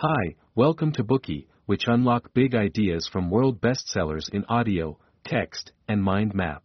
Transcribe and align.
Hi, 0.00 0.36
welcome 0.54 0.92
to 0.92 1.02
Bookey, 1.02 1.48
which 1.66 1.88
unlock 1.88 2.32
big 2.32 2.54
ideas 2.54 3.08
from 3.10 3.30
world 3.30 3.60
bestsellers 3.60 4.32
in 4.32 4.44
audio, 4.44 4.96
text, 5.24 5.72
and 5.88 6.00
mind 6.00 6.36
map. 6.36 6.62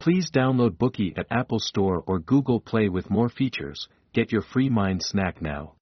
Please 0.00 0.32
download 0.32 0.70
Bookey 0.70 1.16
at 1.16 1.28
Apple 1.30 1.60
Store 1.60 2.02
or 2.08 2.18
Google 2.18 2.58
Play 2.58 2.88
with 2.88 3.08
more 3.08 3.28
features. 3.28 3.86
Get 4.12 4.32
your 4.32 4.42
free 4.42 4.68
mind 4.68 5.00
snack 5.04 5.40
now. 5.40 5.76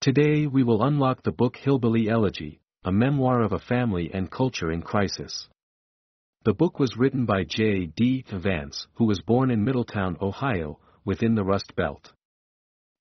Today 0.00 0.46
we 0.46 0.62
will 0.62 0.82
unlock 0.82 1.22
the 1.22 1.32
book 1.32 1.58
Hillbilly 1.58 2.08
Elegy, 2.08 2.60
a 2.82 2.90
memoir 2.90 3.42
of 3.42 3.52
a 3.52 3.58
family 3.58 4.10
and 4.14 4.30
culture 4.30 4.72
in 4.72 4.80
crisis. 4.80 5.50
The 6.46 6.54
book 6.54 6.78
was 6.78 6.96
written 6.96 7.26
by 7.26 7.44
J. 7.44 7.84
D. 7.94 8.24
Vance, 8.32 8.86
who 8.94 9.04
was 9.04 9.20
born 9.20 9.50
in 9.50 9.66
Middletown, 9.66 10.16
Ohio, 10.22 10.78
within 11.04 11.34
the 11.34 11.44
Rust 11.44 11.76
Belt. 11.76 12.10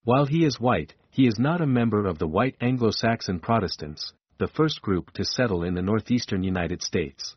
While 0.08 0.26
he 0.26 0.46
is 0.46 0.58
white, 0.58 0.96
he 1.10 1.28
is 1.28 1.38
not 1.38 1.60
a 1.60 1.68
member 1.68 2.06
of 2.06 2.18
the 2.18 2.30
white 2.30 2.56
Anglo-Saxon 2.62 3.42
Protestants, 3.42 4.14
the 4.38 4.48
first 4.48 4.82
group 4.82 5.12
to 5.16 5.26
settle 5.26 5.64
in 5.64 5.74
the 5.74 5.82
northeastern 5.82 6.44
United 6.44 6.82
States. 6.82 7.36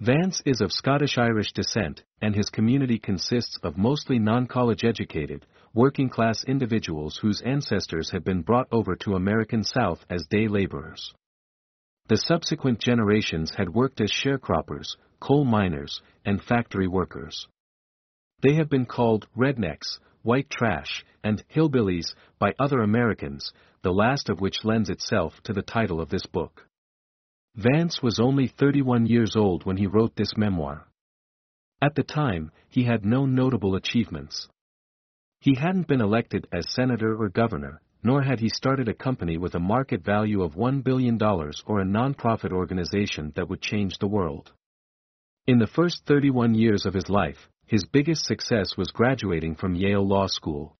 Vance 0.00 0.42
is 0.44 0.60
of 0.60 0.72
Scottish-Irish 0.72 1.52
descent, 1.52 2.02
and 2.20 2.34
his 2.34 2.50
community 2.50 2.98
consists 2.98 3.60
of 3.62 3.78
mostly 3.78 4.18
non-college 4.18 4.82
educated, 4.82 5.46
working-class 5.72 6.42
individuals 6.48 7.18
whose 7.18 7.42
ancestors 7.42 8.10
had 8.10 8.24
been 8.24 8.42
brought 8.42 8.66
over 8.72 8.96
to 8.96 9.14
American 9.14 9.62
South 9.62 10.04
as 10.10 10.26
day 10.26 10.48
laborers. 10.48 11.14
The 12.08 12.16
subsequent 12.16 12.80
generations 12.80 13.52
had 13.56 13.72
worked 13.72 14.00
as 14.00 14.10
sharecroppers, 14.10 14.96
coal 15.20 15.44
miners, 15.44 16.02
and 16.24 16.42
factory 16.42 16.88
workers. 16.88 17.46
They 18.42 18.54
have 18.54 18.68
been 18.68 18.86
called 18.86 19.28
rednecks, 19.36 20.00
white 20.22 20.50
trash, 20.50 21.04
and 21.22 21.42
hillbillies 21.48 22.14
by 22.38 22.52
other 22.58 22.80
Americans, 22.80 23.52
the 23.82 23.92
last 23.92 24.28
of 24.28 24.40
which 24.40 24.64
lends 24.64 24.90
itself 24.90 25.40
to 25.42 25.52
the 25.52 25.62
title 25.62 26.00
of 26.00 26.08
this 26.08 26.26
book. 26.26 26.66
Vance 27.54 28.02
was 28.02 28.20
only 28.20 28.46
31 28.46 29.06
years 29.06 29.34
old 29.36 29.64
when 29.64 29.76
he 29.76 29.86
wrote 29.86 30.14
this 30.16 30.36
memoir. 30.36 30.86
At 31.80 31.94
the 31.94 32.02
time, 32.02 32.50
he 32.68 32.84
had 32.84 33.04
no 33.04 33.26
notable 33.26 33.74
achievements. 33.74 34.48
He 35.40 35.54
hadn't 35.54 35.86
been 35.86 36.00
elected 36.00 36.48
as 36.52 36.72
senator 36.72 37.16
or 37.16 37.28
governor, 37.28 37.80
nor 38.02 38.22
had 38.22 38.40
he 38.40 38.48
started 38.48 38.88
a 38.88 38.94
company 38.94 39.36
with 39.38 39.54
a 39.54 39.60
market 39.60 40.04
value 40.04 40.42
of 40.42 40.54
$1 40.54 40.82
billion 40.84 41.20
or 41.22 41.80
a 41.80 41.84
nonprofit 41.84 42.52
organization 42.52 43.32
that 43.36 43.48
would 43.48 43.60
change 43.60 43.98
the 43.98 44.08
world. 44.08 44.52
In 45.46 45.58
the 45.58 45.66
first 45.66 46.04
31 46.06 46.54
years 46.54 46.86
of 46.86 46.94
his 46.94 47.08
life, 47.08 47.48
his 47.68 47.84
biggest 47.84 48.24
success 48.24 48.78
was 48.78 48.90
graduating 48.90 49.54
from 49.54 49.74
Yale 49.74 50.06
Law 50.06 50.26
School. 50.26 50.74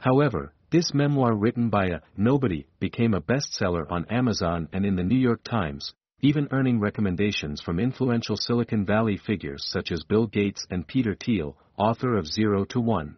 However, 0.00 0.52
this 0.70 0.92
memoir 0.92 1.32
written 1.32 1.70
by 1.70 1.86
a 1.86 2.00
nobody 2.16 2.66
became 2.80 3.14
a 3.14 3.20
bestseller 3.20 3.88
on 3.88 4.06
Amazon 4.06 4.68
and 4.72 4.84
in 4.84 4.96
the 4.96 5.04
New 5.04 5.18
York 5.18 5.44
Times, 5.44 5.94
even 6.20 6.48
earning 6.50 6.80
recommendations 6.80 7.60
from 7.60 7.78
influential 7.78 8.36
Silicon 8.36 8.84
Valley 8.84 9.16
figures 9.16 9.64
such 9.68 9.92
as 9.92 10.02
Bill 10.02 10.26
Gates 10.26 10.66
and 10.70 10.88
Peter 10.88 11.14
Thiel, 11.14 11.56
author 11.78 12.16
of 12.16 12.26
Zero 12.26 12.64
to 12.64 12.80
One. 12.80 13.16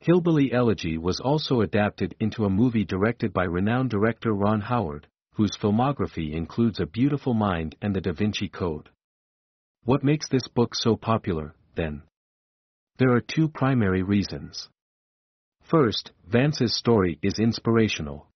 Hillbilly 0.00 0.50
Elegy 0.50 0.96
was 0.96 1.20
also 1.20 1.60
adapted 1.60 2.14
into 2.20 2.46
a 2.46 2.50
movie 2.50 2.84
directed 2.86 3.34
by 3.34 3.44
renowned 3.44 3.90
director 3.90 4.32
Ron 4.32 4.62
Howard, 4.62 5.08
whose 5.34 5.58
filmography 5.60 6.32
includes 6.32 6.80
A 6.80 6.86
Beautiful 6.86 7.34
Mind 7.34 7.76
and 7.82 7.94
The 7.94 8.00
Da 8.00 8.12
Vinci 8.12 8.48
Code. 8.48 8.88
What 9.84 10.02
makes 10.02 10.28
this 10.28 10.48
book 10.48 10.74
so 10.74 10.96
popular, 10.96 11.54
then. 11.74 12.02
There 12.98 13.12
are 13.12 13.20
two 13.20 13.48
primary 13.48 14.02
reasons. 14.02 14.68
First, 15.62 16.12
Vance's 16.26 16.76
story 16.76 17.18
is 17.22 17.38
inspirational. 17.38 18.26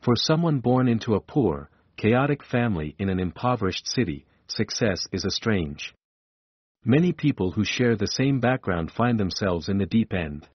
For 0.00 0.16
someone 0.16 0.60
born 0.60 0.88
into 0.88 1.14
a 1.14 1.20
poor, 1.20 1.70
chaotic 1.96 2.42
family 2.42 2.94
in 2.98 3.08
an 3.08 3.20
impoverished 3.20 3.86
city, 3.86 4.26
success 4.46 5.06
is 5.12 5.24
a 5.24 5.30
strange. 5.30 5.94
Many 6.84 7.12
people 7.12 7.52
who 7.52 7.64
share 7.64 7.94
the 7.94 8.06
same 8.06 8.40
background 8.40 8.90
find 8.90 9.20
themselves 9.20 9.68
in 9.68 9.78
the 9.78 9.86
deep 9.86 10.14
end. 10.14 10.48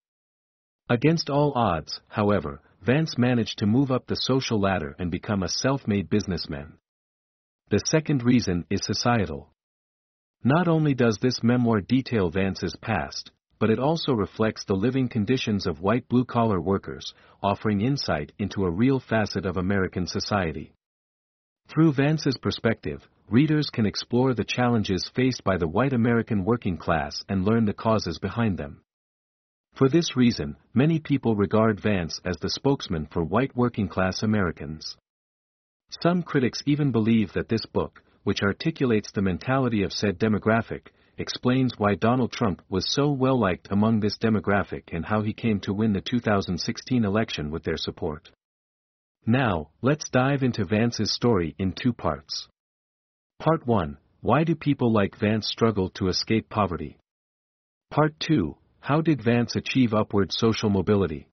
Against 0.90 1.30
all 1.30 1.54
odds, 1.56 2.02
however, 2.08 2.62
Vance 2.82 3.18
managed 3.18 3.60
to 3.60 3.66
move 3.66 3.92
up 3.92 4.06
the 4.06 4.16
social 4.16 4.60
ladder 4.60 4.96
and 5.00 5.10
become 5.10 5.44
a 5.44 5.50
self-made 5.50 6.10
businessman. 6.10 6.74
The 7.70 7.80
second 7.80 8.24
reason 8.24 8.66
is 8.70 8.82
societal. 8.84 9.50
Not 10.48 10.68
only 10.68 10.94
does 10.94 11.18
this 11.18 11.42
memoir 11.42 11.82
detail 11.82 12.30
Vance's 12.30 12.76
past, 12.80 13.32
but 13.58 13.72
it 13.72 13.80
also 13.80 14.14
reflects 14.14 14.64
the 14.64 14.76
living 14.76 15.10
conditions 15.10 15.66
of 15.66 15.82
white 15.82 16.08
blue-collar 16.08 16.62
workers, 16.62 17.16
offering 17.42 17.82
insight 17.82 18.32
into 18.38 18.64
a 18.64 18.70
real 18.70 19.00
facet 19.00 19.48
of 19.48 19.58
American 19.58 20.06
society. 20.06 20.76
Through 21.68 21.94
Vance's 21.94 22.38
perspective, 22.38 23.08
readers 23.28 23.72
can 23.72 23.88
explore 23.88 24.36
the 24.36 24.44
challenges 24.44 25.10
faced 25.16 25.44
by 25.44 25.58
the 25.58 25.68
white 25.68 25.94
American 25.94 26.46
working 26.46 26.78
class 26.78 27.24
and 27.28 27.44
learn 27.44 27.66
the 27.66 27.74
causes 27.74 28.20
behind 28.20 28.60
them. 28.60 28.82
For 29.74 29.90
this 29.90 30.16
reason, 30.16 30.58
many 30.76 31.00
people 31.00 31.36
regard 31.36 31.80
Vance 31.80 32.22
as 32.24 32.38
the 32.38 32.52
spokesman 32.52 33.08
for 33.08 33.24
white 33.24 33.56
working 33.56 33.88
class 33.88 34.22
Americans. 34.22 34.96
Some 36.04 36.22
critics 36.22 36.62
even 36.68 36.92
believe 36.92 37.34
that 37.34 37.50
this 37.50 37.66
book, 37.66 38.04
which 38.26 38.42
articulates 38.42 39.12
the 39.12 39.22
mentality 39.22 39.84
of 39.84 39.94
said 39.94 40.18
demographic, 40.18 40.88
explains 41.18 41.78
why 41.78 41.94
Donald 41.94 42.32
Trump 42.32 42.60
was 42.68 42.92
so 42.92 43.12
well 43.12 43.40
liked 43.40 43.68
among 43.70 44.00
this 44.00 44.18
demographic 44.18 44.92
and 44.92 45.06
how 45.06 45.22
he 45.22 45.32
came 45.32 45.60
to 45.60 45.74
win 45.74 45.94
the 45.94 46.02
2016 46.02 47.06
election 47.06 47.52
with 47.52 47.64
their 47.64 47.78
support. 47.78 48.32
Now, 49.28 49.70
let's 49.84 50.10
dive 50.10 50.42
into 50.42 50.66
Vance's 50.66 51.14
story 51.14 51.56
in 51.60 51.74
two 51.74 51.94
parts. 51.94 52.48
Part 53.38 53.68
1 53.68 53.98
Why 54.22 54.44
do 54.44 54.56
people 54.56 54.92
like 54.92 55.20
Vance 55.20 55.48
struggle 55.48 55.90
to 55.92 56.08
escape 56.08 56.50
poverty? 56.50 56.98
Part 57.92 58.20
2 58.22 58.58
How 58.80 59.02
did 59.02 59.22
Vance 59.22 59.56
achieve 59.56 59.94
upward 59.94 60.32
social 60.34 60.72
mobility? 60.72 61.28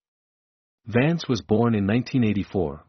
Vance 0.85 1.27
was 1.27 1.41
born 1.41 1.75
in 1.75 1.87
1984. 1.87 2.85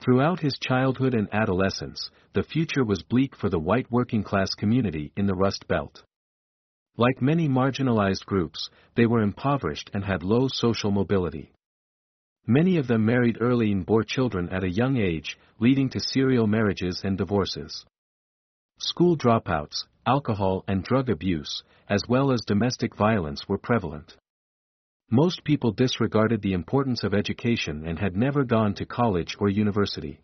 Throughout 0.00 0.40
his 0.40 0.58
childhood 0.58 1.12
and 1.12 1.28
adolescence, 1.32 2.10
the 2.32 2.42
future 2.42 2.84
was 2.84 3.02
bleak 3.02 3.36
for 3.36 3.50
the 3.50 3.58
white 3.58 3.90
working 3.90 4.22
class 4.22 4.54
community 4.54 5.12
in 5.14 5.26
the 5.26 5.34
Rust 5.34 5.68
Belt. 5.68 6.02
Like 6.96 7.20
many 7.20 7.48
marginalized 7.48 8.24
groups, 8.24 8.70
they 8.94 9.04
were 9.06 9.22
impoverished 9.22 9.90
and 9.92 10.02
had 10.02 10.22
low 10.22 10.48
social 10.48 10.90
mobility. 10.90 11.52
Many 12.46 12.78
of 12.78 12.86
them 12.86 13.04
married 13.04 13.38
early 13.40 13.70
and 13.72 13.84
bore 13.84 14.02
children 14.02 14.48
at 14.48 14.64
a 14.64 14.70
young 14.70 14.96
age, 14.96 15.38
leading 15.58 15.90
to 15.90 16.00
serial 16.00 16.46
marriages 16.46 17.02
and 17.04 17.18
divorces. 17.18 17.84
School 18.78 19.16
dropouts, 19.16 19.84
alcohol 20.06 20.64
and 20.66 20.82
drug 20.82 21.10
abuse, 21.10 21.62
as 21.88 22.02
well 22.08 22.32
as 22.32 22.40
domestic 22.46 22.96
violence 22.96 23.46
were 23.46 23.58
prevalent. 23.58 24.16
Most 25.12 25.42
people 25.42 25.72
disregarded 25.72 26.40
the 26.40 26.52
importance 26.52 27.02
of 27.02 27.14
education 27.14 27.84
and 27.84 27.98
had 27.98 28.16
never 28.16 28.44
gone 28.44 28.74
to 28.74 28.86
college 28.86 29.36
or 29.40 29.48
university. 29.48 30.20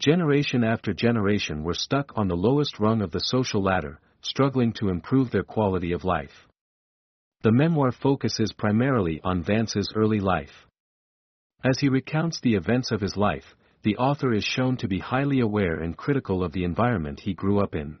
Generation 0.00 0.64
after 0.64 0.92
generation 0.92 1.62
were 1.62 1.74
stuck 1.74 2.10
on 2.16 2.26
the 2.26 2.36
lowest 2.36 2.80
rung 2.80 3.02
of 3.02 3.12
the 3.12 3.20
social 3.20 3.62
ladder, 3.62 4.00
struggling 4.20 4.72
to 4.72 4.88
improve 4.88 5.30
their 5.30 5.44
quality 5.44 5.92
of 5.92 6.04
life. 6.04 6.48
The 7.42 7.52
memoir 7.52 7.92
focuses 7.92 8.52
primarily 8.52 9.20
on 9.22 9.44
Vance's 9.44 9.92
early 9.94 10.18
life. 10.18 10.66
As 11.62 11.78
he 11.78 11.88
recounts 11.88 12.40
the 12.40 12.56
events 12.56 12.90
of 12.90 13.00
his 13.00 13.16
life, 13.16 13.54
the 13.82 13.96
author 13.96 14.32
is 14.32 14.42
shown 14.44 14.76
to 14.78 14.88
be 14.88 14.98
highly 14.98 15.38
aware 15.38 15.80
and 15.80 15.96
critical 15.96 16.42
of 16.42 16.52
the 16.52 16.64
environment 16.64 17.20
he 17.20 17.32
grew 17.32 17.60
up 17.60 17.76
in. 17.76 17.98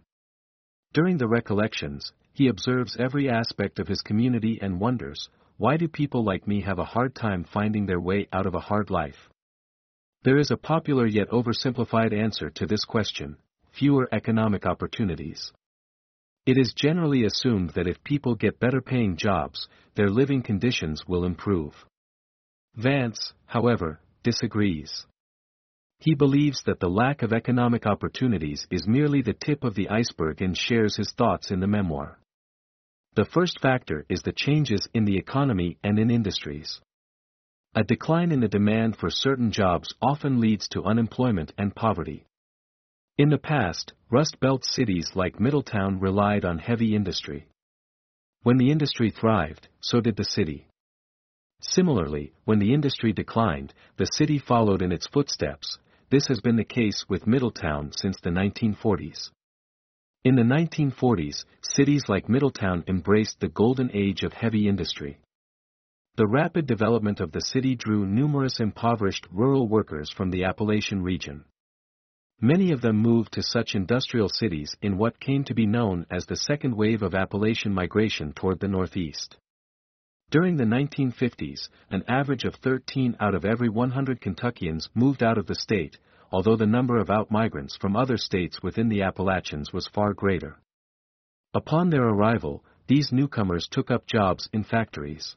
During 0.92 1.18
the 1.18 1.28
recollections, 1.28 2.12
he 2.32 2.48
observes 2.48 2.96
every 2.98 3.28
aspect 3.28 3.78
of 3.78 3.86
his 3.86 4.00
community 4.00 4.58
and 4.60 4.80
wonders, 4.80 5.28
why 5.56 5.76
do 5.76 5.88
people 5.88 6.24
like 6.24 6.48
me 6.48 6.62
have 6.62 6.78
a 6.78 6.84
hard 6.84 7.14
time 7.14 7.44
finding 7.44 7.86
their 7.86 8.00
way 8.00 8.26
out 8.32 8.46
of 8.46 8.54
a 8.54 8.60
hard 8.60 8.90
life? 8.90 9.28
There 10.24 10.38
is 10.38 10.50
a 10.50 10.56
popular 10.56 11.06
yet 11.06 11.30
oversimplified 11.30 12.12
answer 12.12 12.50
to 12.50 12.66
this 12.66 12.84
question 12.84 13.36
fewer 13.72 14.08
economic 14.12 14.66
opportunities. 14.66 15.52
It 16.46 16.56
is 16.58 16.74
generally 16.76 17.24
assumed 17.24 17.70
that 17.70 17.88
if 17.88 18.04
people 18.04 18.34
get 18.34 18.60
better 18.60 18.80
paying 18.80 19.16
jobs, 19.16 19.66
their 19.96 20.10
living 20.10 20.42
conditions 20.42 21.04
will 21.08 21.24
improve. 21.24 21.72
Vance, 22.76 23.32
however, 23.46 24.00
disagrees. 24.22 25.06
He 25.98 26.14
believes 26.14 26.62
that 26.66 26.80
the 26.80 26.88
lack 26.88 27.22
of 27.22 27.32
economic 27.32 27.86
opportunities 27.86 28.66
is 28.70 28.86
merely 28.86 29.22
the 29.22 29.32
tip 29.32 29.64
of 29.64 29.74
the 29.74 29.88
iceberg 29.88 30.42
and 30.42 30.56
shares 30.56 30.96
his 30.96 31.12
thoughts 31.12 31.50
in 31.50 31.60
the 31.60 31.66
memoir. 31.66 32.18
The 33.14 33.24
first 33.24 33.60
factor 33.60 34.04
is 34.08 34.22
the 34.22 34.32
changes 34.32 34.88
in 34.92 35.04
the 35.04 35.16
economy 35.16 35.78
and 35.84 36.00
in 36.00 36.10
industries. 36.10 36.80
A 37.76 37.84
decline 37.84 38.32
in 38.32 38.40
the 38.40 38.48
demand 38.48 38.96
for 38.96 39.08
certain 39.08 39.52
jobs 39.52 39.94
often 40.02 40.40
leads 40.40 40.66
to 40.68 40.84
unemployment 40.84 41.52
and 41.56 41.74
poverty. 41.74 42.24
In 43.16 43.28
the 43.28 43.38
past, 43.38 43.92
Rust 44.10 44.40
Belt 44.40 44.64
cities 44.64 45.12
like 45.14 45.38
Middletown 45.38 46.00
relied 46.00 46.44
on 46.44 46.58
heavy 46.58 46.96
industry. 46.96 47.46
When 48.42 48.56
the 48.56 48.72
industry 48.72 49.10
thrived, 49.10 49.68
so 49.80 50.00
did 50.00 50.16
the 50.16 50.24
city. 50.24 50.66
Similarly, 51.60 52.32
when 52.44 52.58
the 52.58 52.74
industry 52.74 53.12
declined, 53.12 53.72
the 53.96 54.06
city 54.06 54.40
followed 54.40 54.82
in 54.82 54.90
its 54.90 55.06
footsteps. 55.06 55.78
This 56.10 56.26
has 56.26 56.40
been 56.40 56.56
the 56.56 56.64
case 56.64 57.04
with 57.08 57.28
Middletown 57.28 57.92
since 57.92 58.18
the 58.20 58.30
1940s. 58.30 59.30
In 60.24 60.36
the 60.36 60.42
1940s, 60.42 61.44
cities 61.60 62.04
like 62.08 62.30
Middletown 62.30 62.82
embraced 62.88 63.40
the 63.40 63.48
golden 63.48 63.90
age 63.92 64.22
of 64.22 64.32
heavy 64.32 64.66
industry. 64.66 65.18
The 66.16 66.26
rapid 66.26 66.66
development 66.66 67.20
of 67.20 67.32
the 67.32 67.42
city 67.42 67.74
drew 67.74 68.06
numerous 68.06 68.58
impoverished 68.58 69.26
rural 69.30 69.68
workers 69.68 70.10
from 70.10 70.30
the 70.30 70.44
Appalachian 70.44 71.02
region. 71.02 71.44
Many 72.40 72.72
of 72.72 72.80
them 72.80 72.96
moved 72.96 73.32
to 73.34 73.42
such 73.42 73.74
industrial 73.74 74.30
cities 74.30 74.74
in 74.80 74.96
what 74.96 75.20
came 75.20 75.44
to 75.44 75.54
be 75.54 75.66
known 75.66 76.06
as 76.10 76.24
the 76.24 76.36
second 76.36 76.74
wave 76.74 77.02
of 77.02 77.14
Appalachian 77.14 77.74
migration 77.74 78.32
toward 78.32 78.60
the 78.60 78.68
Northeast. 78.68 79.36
During 80.30 80.56
the 80.56 80.64
1950s, 80.64 81.68
an 81.90 82.02
average 82.08 82.44
of 82.44 82.54
13 82.54 83.18
out 83.20 83.34
of 83.34 83.44
every 83.44 83.68
100 83.68 84.22
Kentuckians 84.22 84.88
moved 84.94 85.22
out 85.22 85.36
of 85.36 85.46
the 85.46 85.54
state, 85.54 85.98
although 86.34 86.56
the 86.56 86.66
number 86.66 86.98
of 86.98 87.10
out-migrants 87.10 87.76
from 87.76 87.94
other 87.94 88.16
states 88.16 88.60
within 88.60 88.88
the 88.88 89.02
Appalachians 89.02 89.72
was 89.72 89.86
far 89.94 90.12
greater. 90.12 90.58
Upon 91.54 91.90
their 91.90 92.02
arrival, 92.02 92.64
these 92.88 93.12
newcomers 93.12 93.68
took 93.70 93.88
up 93.88 94.04
jobs 94.08 94.48
in 94.52 94.64
factories. 94.64 95.36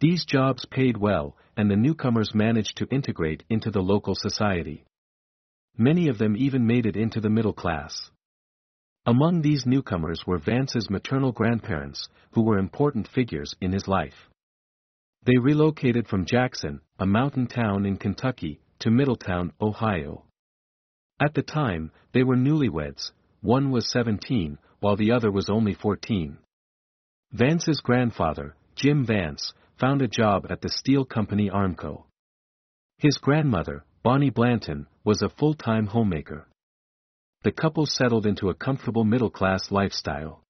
These 0.00 0.24
jobs 0.24 0.64
paid 0.64 0.96
well, 0.96 1.36
and 1.56 1.70
the 1.70 1.76
newcomers 1.76 2.34
managed 2.34 2.78
to 2.78 2.88
integrate 2.90 3.44
into 3.48 3.70
the 3.70 3.80
local 3.80 4.16
society. 4.16 4.82
Many 5.78 6.08
of 6.08 6.18
them 6.18 6.36
even 6.36 6.66
made 6.66 6.84
it 6.84 6.96
into 6.96 7.20
the 7.20 7.30
middle 7.30 7.52
class. 7.52 8.10
Among 9.06 9.40
these 9.40 9.66
newcomers 9.66 10.24
were 10.26 10.38
Vance's 10.38 10.90
maternal 10.90 11.30
grandparents, 11.30 12.08
who 12.32 12.42
were 12.42 12.58
important 12.58 13.06
figures 13.06 13.54
in 13.60 13.70
his 13.70 13.86
life. 13.86 14.28
They 15.24 15.38
relocated 15.38 16.08
from 16.08 16.26
Jackson, 16.26 16.80
a 16.98 17.06
mountain 17.06 17.46
town 17.46 17.86
in 17.86 17.98
Kentucky, 17.98 18.61
to 18.82 18.90
Middletown, 18.90 19.52
Ohio. 19.60 20.24
At 21.20 21.34
the 21.34 21.42
time, 21.42 21.92
they 22.12 22.24
were 22.24 22.36
newlyweds, 22.36 23.12
one 23.40 23.70
was 23.70 23.88
17, 23.90 24.58
while 24.80 24.96
the 24.96 25.12
other 25.12 25.30
was 25.30 25.48
only 25.48 25.72
14. 25.72 26.36
Vance's 27.30 27.80
grandfather, 27.80 28.56
Jim 28.74 29.06
Vance, 29.06 29.52
found 29.78 30.02
a 30.02 30.08
job 30.08 30.46
at 30.50 30.60
the 30.62 30.68
steel 30.68 31.04
company 31.04 31.48
Armco. 31.48 32.06
His 32.98 33.18
grandmother, 33.18 33.84
Bonnie 34.02 34.30
Blanton, 34.30 34.88
was 35.04 35.22
a 35.22 35.28
full-time 35.28 35.86
homemaker. 35.86 36.48
The 37.44 37.52
couple 37.52 37.86
settled 37.86 38.26
into 38.26 38.48
a 38.48 38.54
comfortable 38.54 39.04
middle-class 39.04 39.70
lifestyle. 39.70 40.42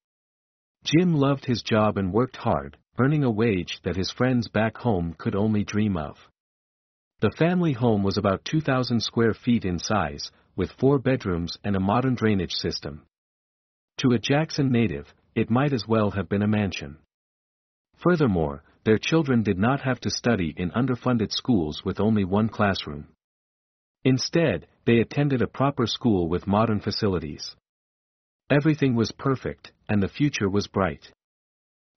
Jim 0.85 1.14
loved 1.14 1.44
his 1.44 1.62
job 1.62 1.99
and 1.99 2.14
worked 2.14 2.37
hard, 2.37 2.78
earning 2.99 3.25
a 3.25 3.31
wage 3.31 3.81
that 3.85 3.96
his 3.96 4.11
friends 4.11 4.49
back 4.49 4.78
home 4.78 5.14
could 5.19 5.37
only 5.37 5.64
dream 5.64 5.99
of. 5.99 6.17
The 7.23 7.31
family 7.31 7.73
home 7.73 8.03
was 8.03 8.19
about 8.19 8.45
2,000 8.45 9.01
square 9.01 9.33
feet 9.33 9.65
in 9.65 9.79
size, 9.79 10.33
with 10.57 10.73
four 10.73 10.99
bedrooms 10.99 11.57
and 11.63 11.77
a 11.77 11.81
modern 11.81 12.17
drainage 12.17 12.53
system. 12.53 13.03
To 13.99 14.11
a 14.11 14.19
Jackson 14.19 14.73
native, 14.73 15.15
it 15.37 15.49
might 15.49 15.73
as 15.73 15.87
well 15.87 16.11
have 16.11 16.29
been 16.29 16.43
a 16.43 16.49
mansion. 16.49 16.97
Furthermore, 17.99 18.65
their 18.83 18.99
children 18.99 19.45
did 19.45 19.57
not 19.57 19.83
have 19.83 20.01
to 20.01 20.11
study 20.11 20.53
in 20.57 20.73
underfunded 20.73 21.31
schools 21.31 21.85
with 21.85 22.01
only 22.01 22.25
one 22.25 22.49
classroom. 22.49 23.07
Instead, 24.03 24.67
they 24.85 24.99
attended 24.99 25.43
a 25.43 25.47
proper 25.47 25.87
school 25.87 26.29
with 26.29 26.49
modern 26.49 26.81
facilities. 26.81 27.55
Everything 28.51 28.97
was 28.97 29.13
perfect, 29.13 29.71
and 29.89 30.03
the 30.03 30.09
future 30.09 30.51
was 30.51 30.67
bright. 30.67 31.13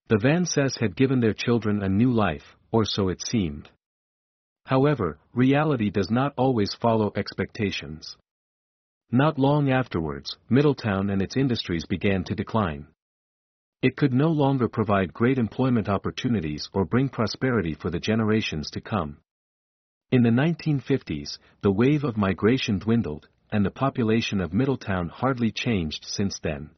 The 0.08 0.20
Van 0.22 0.44
Vances 0.44 0.80
had 0.80 0.96
given 0.96 1.20
their 1.20 1.34
children 1.34 1.82
a 1.82 1.90
new 1.90 2.12
life, 2.12 2.56
or 2.72 2.86
so 2.86 3.10
it 3.10 3.26
seemed. 3.26 3.72
However, 4.66 5.20
reality 5.34 5.92
does 5.92 6.10
not 6.10 6.34
always 6.38 6.74
follow 6.74 7.12
expectations. 7.16 8.18
Not 9.12 9.38
long 9.38 9.70
afterwards, 9.70 10.36
Middletown 10.50 11.12
and 11.12 11.22
its 11.22 11.38
industries 11.38 11.86
began 11.86 12.24
to 12.24 12.36
decline. 12.36 12.88
It 13.84 13.96
could 13.96 14.14
no 14.14 14.30
longer 14.30 14.68
provide 14.68 15.14
great 15.14 15.38
employment 15.38 15.88
opportunities 15.88 16.68
or 16.74 16.86
bring 16.86 17.10
prosperity 17.10 17.76
for 17.76 17.92
the 17.92 18.00
generations 18.00 18.72
to 18.72 18.82
come. 18.82 19.18
In 20.12 20.24
the 20.24 20.32
1950s, 20.32 21.38
the 21.62 21.72
wave 21.72 22.04
of 22.04 22.18
migration 22.18 22.80
dwindled, 22.80 23.28
and 23.52 23.64
the 23.64 23.70
population 23.70 24.42
of 24.42 24.54
Middletown 24.54 25.10
hardly 25.10 25.52
changed 25.52 26.04
since 26.06 26.40
then. 26.40 26.72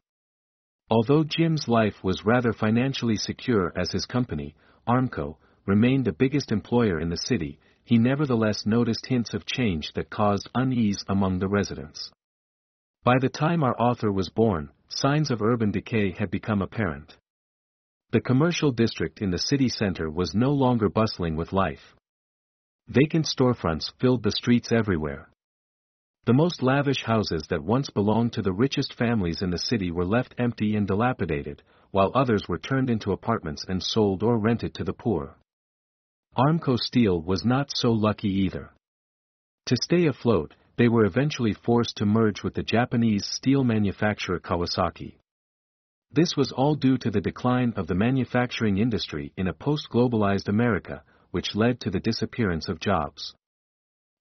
Although 0.90 1.24
Jim's 1.24 1.68
life 1.68 2.04
was 2.04 2.26
rather 2.26 2.52
financially 2.52 3.16
secure 3.16 3.72
as 3.74 3.92
his 3.92 4.04
company, 4.04 4.54
Armco, 4.86 5.36
remained 5.64 6.04
the 6.04 6.12
biggest 6.12 6.52
employer 6.52 7.00
in 7.00 7.08
the 7.08 7.16
city, 7.16 7.58
he 7.88 7.96
nevertheless 7.96 8.66
noticed 8.66 9.06
hints 9.06 9.32
of 9.32 9.46
change 9.46 9.94
that 9.94 10.10
caused 10.10 10.46
unease 10.54 11.02
among 11.08 11.38
the 11.38 11.48
residents. 11.48 12.10
By 13.02 13.14
the 13.18 13.30
time 13.30 13.64
our 13.64 13.74
author 13.80 14.12
was 14.12 14.28
born, 14.28 14.68
signs 14.88 15.30
of 15.30 15.40
urban 15.40 15.70
decay 15.70 16.10
had 16.10 16.30
become 16.30 16.60
apparent. 16.60 17.16
The 18.10 18.20
commercial 18.20 18.72
district 18.72 19.22
in 19.22 19.30
the 19.30 19.38
city 19.38 19.70
center 19.70 20.10
was 20.10 20.34
no 20.34 20.50
longer 20.50 20.90
bustling 20.90 21.34
with 21.34 21.54
life. 21.54 21.94
Vacant 22.88 23.24
storefronts 23.24 23.90
filled 23.98 24.22
the 24.22 24.32
streets 24.32 24.70
everywhere. 24.70 25.30
The 26.26 26.34
most 26.34 26.62
lavish 26.62 27.04
houses 27.04 27.46
that 27.48 27.64
once 27.64 27.88
belonged 27.88 28.34
to 28.34 28.42
the 28.42 28.52
richest 28.52 28.92
families 28.98 29.40
in 29.40 29.48
the 29.48 29.56
city 29.56 29.90
were 29.90 30.04
left 30.04 30.34
empty 30.36 30.76
and 30.76 30.86
dilapidated, 30.86 31.62
while 31.90 32.12
others 32.14 32.46
were 32.46 32.58
turned 32.58 32.90
into 32.90 33.12
apartments 33.12 33.64
and 33.66 33.82
sold 33.82 34.22
or 34.22 34.36
rented 34.36 34.74
to 34.74 34.84
the 34.84 34.92
poor. 34.92 35.38
Armco 36.38 36.78
Steel 36.78 37.20
was 37.20 37.44
not 37.44 37.68
so 37.74 37.90
lucky 37.90 38.28
either. 38.28 38.70
To 39.66 39.76
stay 39.82 40.06
afloat, 40.06 40.54
they 40.76 40.86
were 40.86 41.04
eventually 41.04 41.52
forced 41.52 41.96
to 41.96 42.06
merge 42.06 42.44
with 42.44 42.54
the 42.54 42.62
Japanese 42.62 43.26
steel 43.26 43.64
manufacturer 43.64 44.38
Kawasaki. 44.38 45.16
This 46.12 46.36
was 46.36 46.52
all 46.52 46.76
due 46.76 46.96
to 46.98 47.10
the 47.10 47.20
decline 47.20 47.72
of 47.74 47.88
the 47.88 47.96
manufacturing 47.96 48.78
industry 48.78 49.32
in 49.36 49.48
a 49.48 49.52
post-globalized 49.52 50.48
America, 50.48 51.02
which 51.32 51.56
led 51.56 51.80
to 51.80 51.90
the 51.90 51.98
disappearance 51.98 52.68
of 52.68 52.78
jobs. 52.78 53.34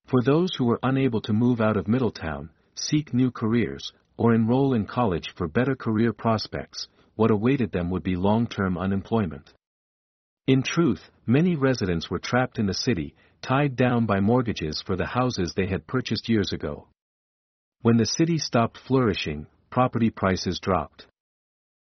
For 0.08 0.24
those 0.24 0.56
who 0.56 0.66
were 0.66 0.80
unable 0.81 1.22
to 1.22 1.34
move 1.34 1.62
out 1.62 1.78
of 1.78 1.88
Middletown, 1.88 2.50
seek 2.74 3.14
new 3.14 3.30
careers, 3.30 3.94
or 4.18 4.34
enroll 4.34 4.74
in 4.74 4.88
college 4.88 5.36
for 5.36 5.48
better 5.48 5.75
career 5.75 6.14
prospects, 6.14 6.88
what 7.16 7.30
awaited 7.30 7.72
them 7.72 7.92
would 7.92 8.04
be 8.04 8.16
long-term 8.16 8.75
unemployment. 8.75 9.54
In 10.48 10.64
truth, 10.64 11.12
many 11.26 11.58
residents 11.58 12.10
were 12.10 12.20
trapped 12.20 12.58
in 12.58 12.68
the 12.68 12.74
city, 12.74 13.16
tied 13.42 13.76
down 13.76 14.06
by 14.06 14.22
mortgages 14.22 14.82
for 14.86 14.96
the 14.96 15.06
houses 15.06 15.54
they 15.54 15.68
had 15.68 15.88
purchased 15.88 16.30
years 16.30 16.54
ago. 16.54 16.88
When 17.81 17.98
the 17.98 18.06
city 18.06 18.38
stopped 18.38 18.78
flourishing, 18.78 19.48
property 19.69 20.10
prices 20.10 20.60
dropped. 20.60 21.06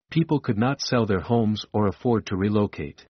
People 0.09 0.39
could 0.39 0.57
not 0.57 0.81
sell 0.81 1.05
their 1.05 1.19
homes 1.19 1.65
or 1.71 1.87
afford 1.87 2.25
to 2.25 2.35
relocate. 2.35 3.05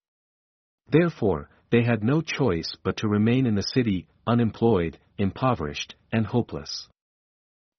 Therefore, 0.90 1.50
they 1.70 1.84
had 1.84 2.04
no 2.04 2.22
choice 2.22 2.76
but 2.84 2.98
to 2.98 3.08
remain 3.08 3.46
in 3.46 3.56
the 3.56 3.62
city, 3.62 4.08
unemployed, 4.26 5.00
impoverished, 5.18 5.96
and 6.12 6.26
hopeless. 6.26 6.90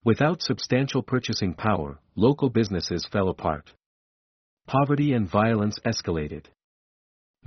Without 0.05 0.41
substantial 0.41 1.03
purchasing 1.03 1.53
power, 1.53 1.99
local 2.17 2.49
businesses 2.49 3.07
fell 3.13 3.29
apart. 3.29 3.73
Poverty 4.67 5.13
and 5.13 5.29
violence 5.29 5.79
escalated. 5.85 6.45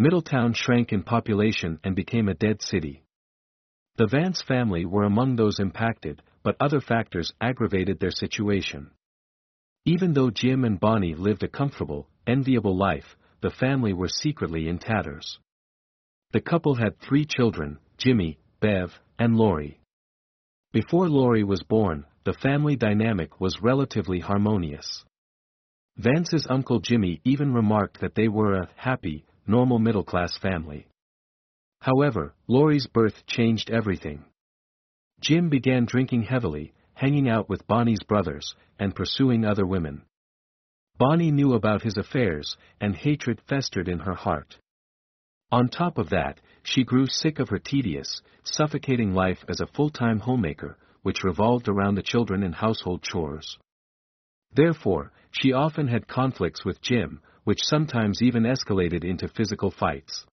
Middletown 0.01 0.53
shrank 0.53 0.91
in 0.91 1.03
population 1.03 1.79
and 1.84 1.96
became 1.96 2.27
a 2.27 2.34
dead 2.34 2.63
city. 2.63 3.03
The 3.98 4.08
Vance 4.08 4.41
family 4.41 4.84
were 4.84 5.03
among 5.03 5.36
those 5.36 5.60
impacted, 5.60 6.24
but 6.41 6.55
other 6.60 6.81
factors 6.81 7.31
aggravated 7.39 8.00
their 8.00 8.10
situation. 8.10 8.89
Even 9.86 10.13
though 10.13 10.31
Jim 10.31 10.65
and 10.65 10.79
Bonnie 10.79 11.13
lived 11.13 11.43
a 11.43 11.48
comfortable, 11.48 12.10
enviable 12.25 12.75
life, 12.75 13.15
the 13.41 13.51
family 13.51 13.93
were 13.93 14.08
secretly 14.08 14.67
in 14.67 14.79
tatters. 14.79 15.38
The 16.31 16.41
couple 16.41 16.74
had 16.74 17.00
three 17.00 17.25
children, 17.25 17.77
Jimmy, 18.00 18.39
Bev, 18.60 19.00
and 19.20 19.38
Lori. 19.38 19.81
Before 20.74 21.10
Lori 21.10 21.43
was 21.43 21.62
born, 21.62 22.05
the 22.24 22.34
family 22.34 22.75
dynamic 22.75 23.39
was 23.39 23.62
relatively 23.62 24.20
harmonious. 24.20 25.05
Vance's 25.98 26.48
uncle 26.50 26.79
Jimmy 26.79 27.22
even 27.24 27.53
remarked 27.53 28.01
that 28.01 28.15
they 28.15 28.27
were 28.27 28.55
a 28.55 28.70
happy, 28.75 29.25
normal 29.51 29.79
middle 29.79 30.03
class 30.03 30.38
family. 30.38 30.88
However, 31.81 32.34
Lori's 32.48 32.88
birth 32.88 33.25
changed 33.27 33.70
everything. 33.70 34.24
Jim 35.20 35.50
began 35.50 35.86
drinking 35.86 36.24
heavily, 36.24 36.74
hanging 36.93 37.27
out 37.29 37.50
with 37.50 37.67
Bonnie's 37.67 38.03
brothers, 38.08 38.55
and 38.79 38.96
pursuing 38.96 39.43
other 39.43 39.65
women. 39.65 40.03
Bonnie 40.98 41.31
knew 41.31 41.53
about 41.53 41.81
his 41.84 41.98
affairs, 41.98 42.55
and 42.79 42.96
hatred 42.96 43.41
festered 43.48 43.88
in 43.88 44.00
her 44.00 44.13
heart. 44.13 44.58
On 45.51 45.67
top 45.67 45.98
of 45.98 46.10
that, 46.10 46.39
she 46.63 46.84
grew 46.84 47.08
sick 47.08 47.39
of 47.39 47.50
her 47.50 47.60
tedious, 47.60 48.22
suffocating 48.43 49.13
life 49.13 49.43
as 49.50 49.60
a 49.60 49.67
full-time 49.75 50.20
homemaker, 50.20 50.77
which 51.01 51.24
revolved 51.24 51.67
around 51.67 51.96
the 51.96 52.10
children 52.12 52.43
and 52.43 52.55
household 52.55 53.01
chores. 53.03 53.58
Therefore, 54.53 55.12
she 55.31 55.51
often 55.51 55.88
had 55.88 56.08
conflicts 56.08 56.63
with 56.63 56.81
Jim, 56.81 57.20
which 57.43 57.63
sometimes 57.63 58.21
even 58.21 58.43
escalated 58.43 59.03
into 59.03 59.27
physical 59.27 59.71
fights. 59.71 60.25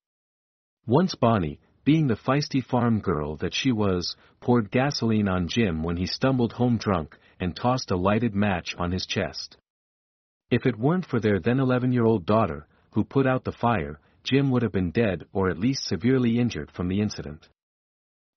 Once 0.87 1.15
Bonnie, 1.15 1.59
being 1.85 2.07
the 2.07 2.17
feisty 2.17 2.63
farm 2.63 3.01
girl 3.01 3.37
that 3.37 3.55
she 3.55 3.73
was, 3.73 4.17
poured 4.41 4.71
gasoline 4.71 5.29
on 5.29 5.49
Jim 5.49 5.83
when 5.83 5.97
he 5.97 6.07
stumbled 6.07 6.53
home 6.53 6.77
drunk 6.77 7.17
and 7.41 7.57
tossed 7.57 7.91
a 7.91 7.97
lighted 7.97 8.35
match 8.35 8.75
on 8.77 8.93
his 8.93 9.07
chest. 9.07 9.57
If 10.51 10.67
it 10.67 10.79
weren't 10.79 11.07
for 11.07 11.21
their 11.21 11.41
then 11.41 11.61
11 11.61 11.93
year 11.93 12.05
old 12.05 12.27
daughter, 12.27 12.67
who 12.93 13.05
put 13.05 13.27
out 13.27 13.45
the 13.45 13.53
fire, 13.53 14.01
Jim 14.25 14.51
would 14.51 14.63
have 14.63 14.73
been 14.73 14.91
dead 14.91 15.25
or 15.33 15.49
at 15.49 15.59
least 15.59 15.85
severely 15.85 16.39
injured 16.39 16.71
from 16.71 16.89
the 16.89 17.01
incident. 17.01 17.49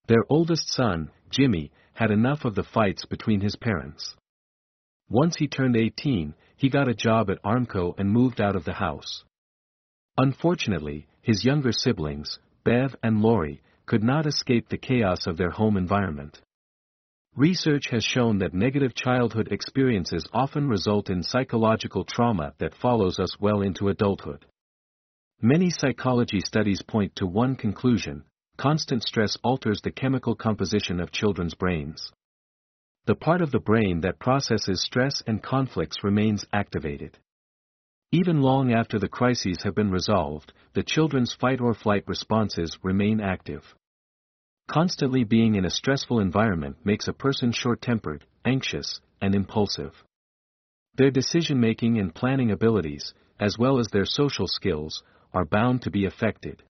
Their 0.07 0.23
oldest 0.29 0.69
son, 0.69 1.11
Jimmy, 1.29 1.71
had 1.93 2.11
enough 2.11 2.45
of 2.45 2.55
the 2.55 2.63
fights 2.63 3.05
between 3.05 3.41
his 3.41 3.55
parents. 3.55 4.15
Once 5.11 5.35
he 5.35 5.47
turned 5.49 5.75
18, 5.75 6.33
he 6.55 6.69
got 6.69 6.87
a 6.87 6.93
job 6.93 7.29
at 7.29 7.43
Armco 7.43 7.93
and 7.97 8.09
moved 8.09 8.39
out 8.39 8.55
of 8.55 8.63
the 8.63 8.71
house. 8.71 9.25
Unfortunately, 10.17 11.05
his 11.21 11.43
younger 11.43 11.73
siblings, 11.73 12.39
Bev 12.63 12.95
and 13.03 13.21
Lori, 13.21 13.61
could 13.85 14.03
not 14.03 14.25
escape 14.25 14.69
the 14.69 14.77
chaos 14.77 15.27
of 15.27 15.35
their 15.35 15.49
home 15.49 15.75
environment. 15.75 16.39
Research 17.35 17.89
has 17.89 18.05
shown 18.05 18.37
that 18.37 18.53
negative 18.53 18.95
childhood 18.95 19.49
experiences 19.51 20.25
often 20.31 20.69
result 20.69 21.09
in 21.09 21.23
psychological 21.23 22.05
trauma 22.05 22.53
that 22.59 22.75
follows 22.75 23.19
us 23.19 23.37
well 23.37 23.61
into 23.61 23.89
adulthood. 23.89 24.45
Many 25.41 25.71
psychology 25.71 26.39
studies 26.39 26.81
point 26.81 27.17
to 27.17 27.25
one 27.27 27.57
conclusion 27.57 28.23
constant 28.55 29.03
stress 29.03 29.35
alters 29.43 29.81
the 29.81 29.91
chemical 29.91 30.35
composition 30.35 31.01
of 31.01 31.11
children's 31.11 31.55
brains. 31.55 32.13
The 33.05 33.15
part 33.15 33.41
of 33.41 33.51
the 33.51 33.59
brain 33.59 34.01
that 34.01 34.19
processes 34.19 34.83
stress 34.83 35.23
and 35.25 35.41
conflicts 35.41 36.03
remains 36.03 36.45
activated. 36.53 37.17
Even 38.11 38.41
long 38.41 38.73
after 38.73 38.99
the 38.99 39.07
crises 39.07 39.63
have 39.63 39.73
been 39.73 39.89
resolved, 39.89 40.53
the 40.73 40.83
children's 40.83 41.33
fight 41.33 41.61
or 41.61 41.73
flight 41.73 42.03
responses 42.07 42.77
remain 42.83 43.19
active. 43.19 43.75
Constantly 44.67 45.23
being 45.23 45.55
in 45.55 45.65
a 45.65 45.69
stressful 45.69 46.19
environment 46.19 46.77
makes 46.83 47.07
a 47.07 47.13
person 47.13 47.51
short-tempered, 47.51 48.25
anxious, 48.45 48.99
and 49.19 49.33
impulsive. 49.33 50.03
Their 50.95 51.11
decision-making 51.11 51.97
and 51.97 52.13
planning 52.13 52.51
abilities, 52.51 53.13
as 53.39 53.57
well 53.57 53.79
as 53.79 53.87
their 53.87 54.05
social 54.05 54.47
skills, 54.47 55.01
are 55.33 55.45
bound 55.45 55.81
to 55.81 55.91
be 55.91 56.05
affected. 56.05 56.61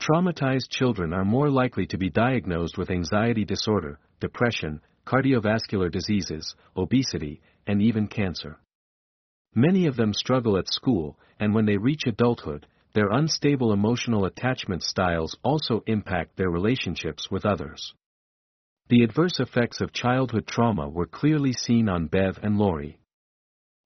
Traumatized 0.00 0.70
children 0.70 1.12
are 1.12 1.24
more 1.24 1.50
likely 1.50 1.86
to 1.86 1.98
be 1.98 2.10
diagnosed 2.10 2.78
with 2.78 2.90
anxiety 2.90 3.44
disorder, 3.44 3.98
depression, 4.20 4.80
cardiovascular 5.06 5.90
diseases, 5.90 6.54
obesity, 6.76 7.40
and 7.66 7.80
even 7.82 8.08
cancer. 8.08 8.58
Many 9.54 9.86
of 9.86 9.96
them 9.96 10.12
struggle 10.12 10.56
at 10.58 10.68
school, 10.68 11.18
and 11.38 11.54
when 11.54 11.66
they 11.66 11.76
reach 11.76 12.02
adulthood, 12.06 12.66
their 12.94 13.10
unstable 13.10 13.72
emotional 13.72 14.24
attachment 14.24 14.82
styles 14.82 15.36
also 15.42 15.82
impact 15.86 16.36
their 16.36 16.50
relationships 16.50 17.30
with 17.30 17.44
others. 17.44 17.92
The 18.88 19.02
adverse 19.02 19.40
effects 19.40 19.80
of 19.80 19.92
childhood 19.92 20.46
trauma 20.46 20.88
were 20.88 21.06
clearly 21.06 21.52
seen 21.52 21.88
on 21.88 22.06
Bev 22.06 22.38
and 22.42 22.58
Lori. 22.58 22.98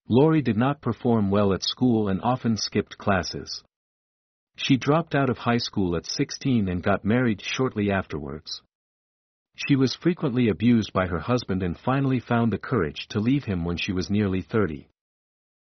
Lori 0.09 0.43
did 0.43 0.57
not 0.57 0.81
perform 0.81 1.31
well 1.31 1.53
at 1.53 1.63
school 1.63 2.09
and 2.09 2.21
often 2.23 2.57
skipped 2.57 2.99
classes. 2.99 3.63
She 4.57 4.77
dropped 4.77 5.15
out 5.15 5.31
of 5.31 5.39
high 5.39 5.59
school 5.59 5.97
at 5.97 6.07
16 6.07 6.69
and 6.69 6.83
got 6.83 7.05
married 7.05 7.41
shortly 7.41 7.91
afterwards. 7.91 8.63
She 9.67 9.75
was 9.75 9.97
frequently 9.97 10.49
abused 10.49 10.93
by 10.93 11.09
her 11.09 11.19
husband 11.19 11.65
and 11.65 11.77
finally 11.77 12.21
found 12.21 12.53
the 12.53 12.59
courage 12.59 13.09
to 13.09 13.19
leave 13.19 13.45
him 13.45 13.65
when 13.65 13.77
she 13.77 13.91
was 13.91 14.09
nearly 14.09 14.41
30. 14.41 14.87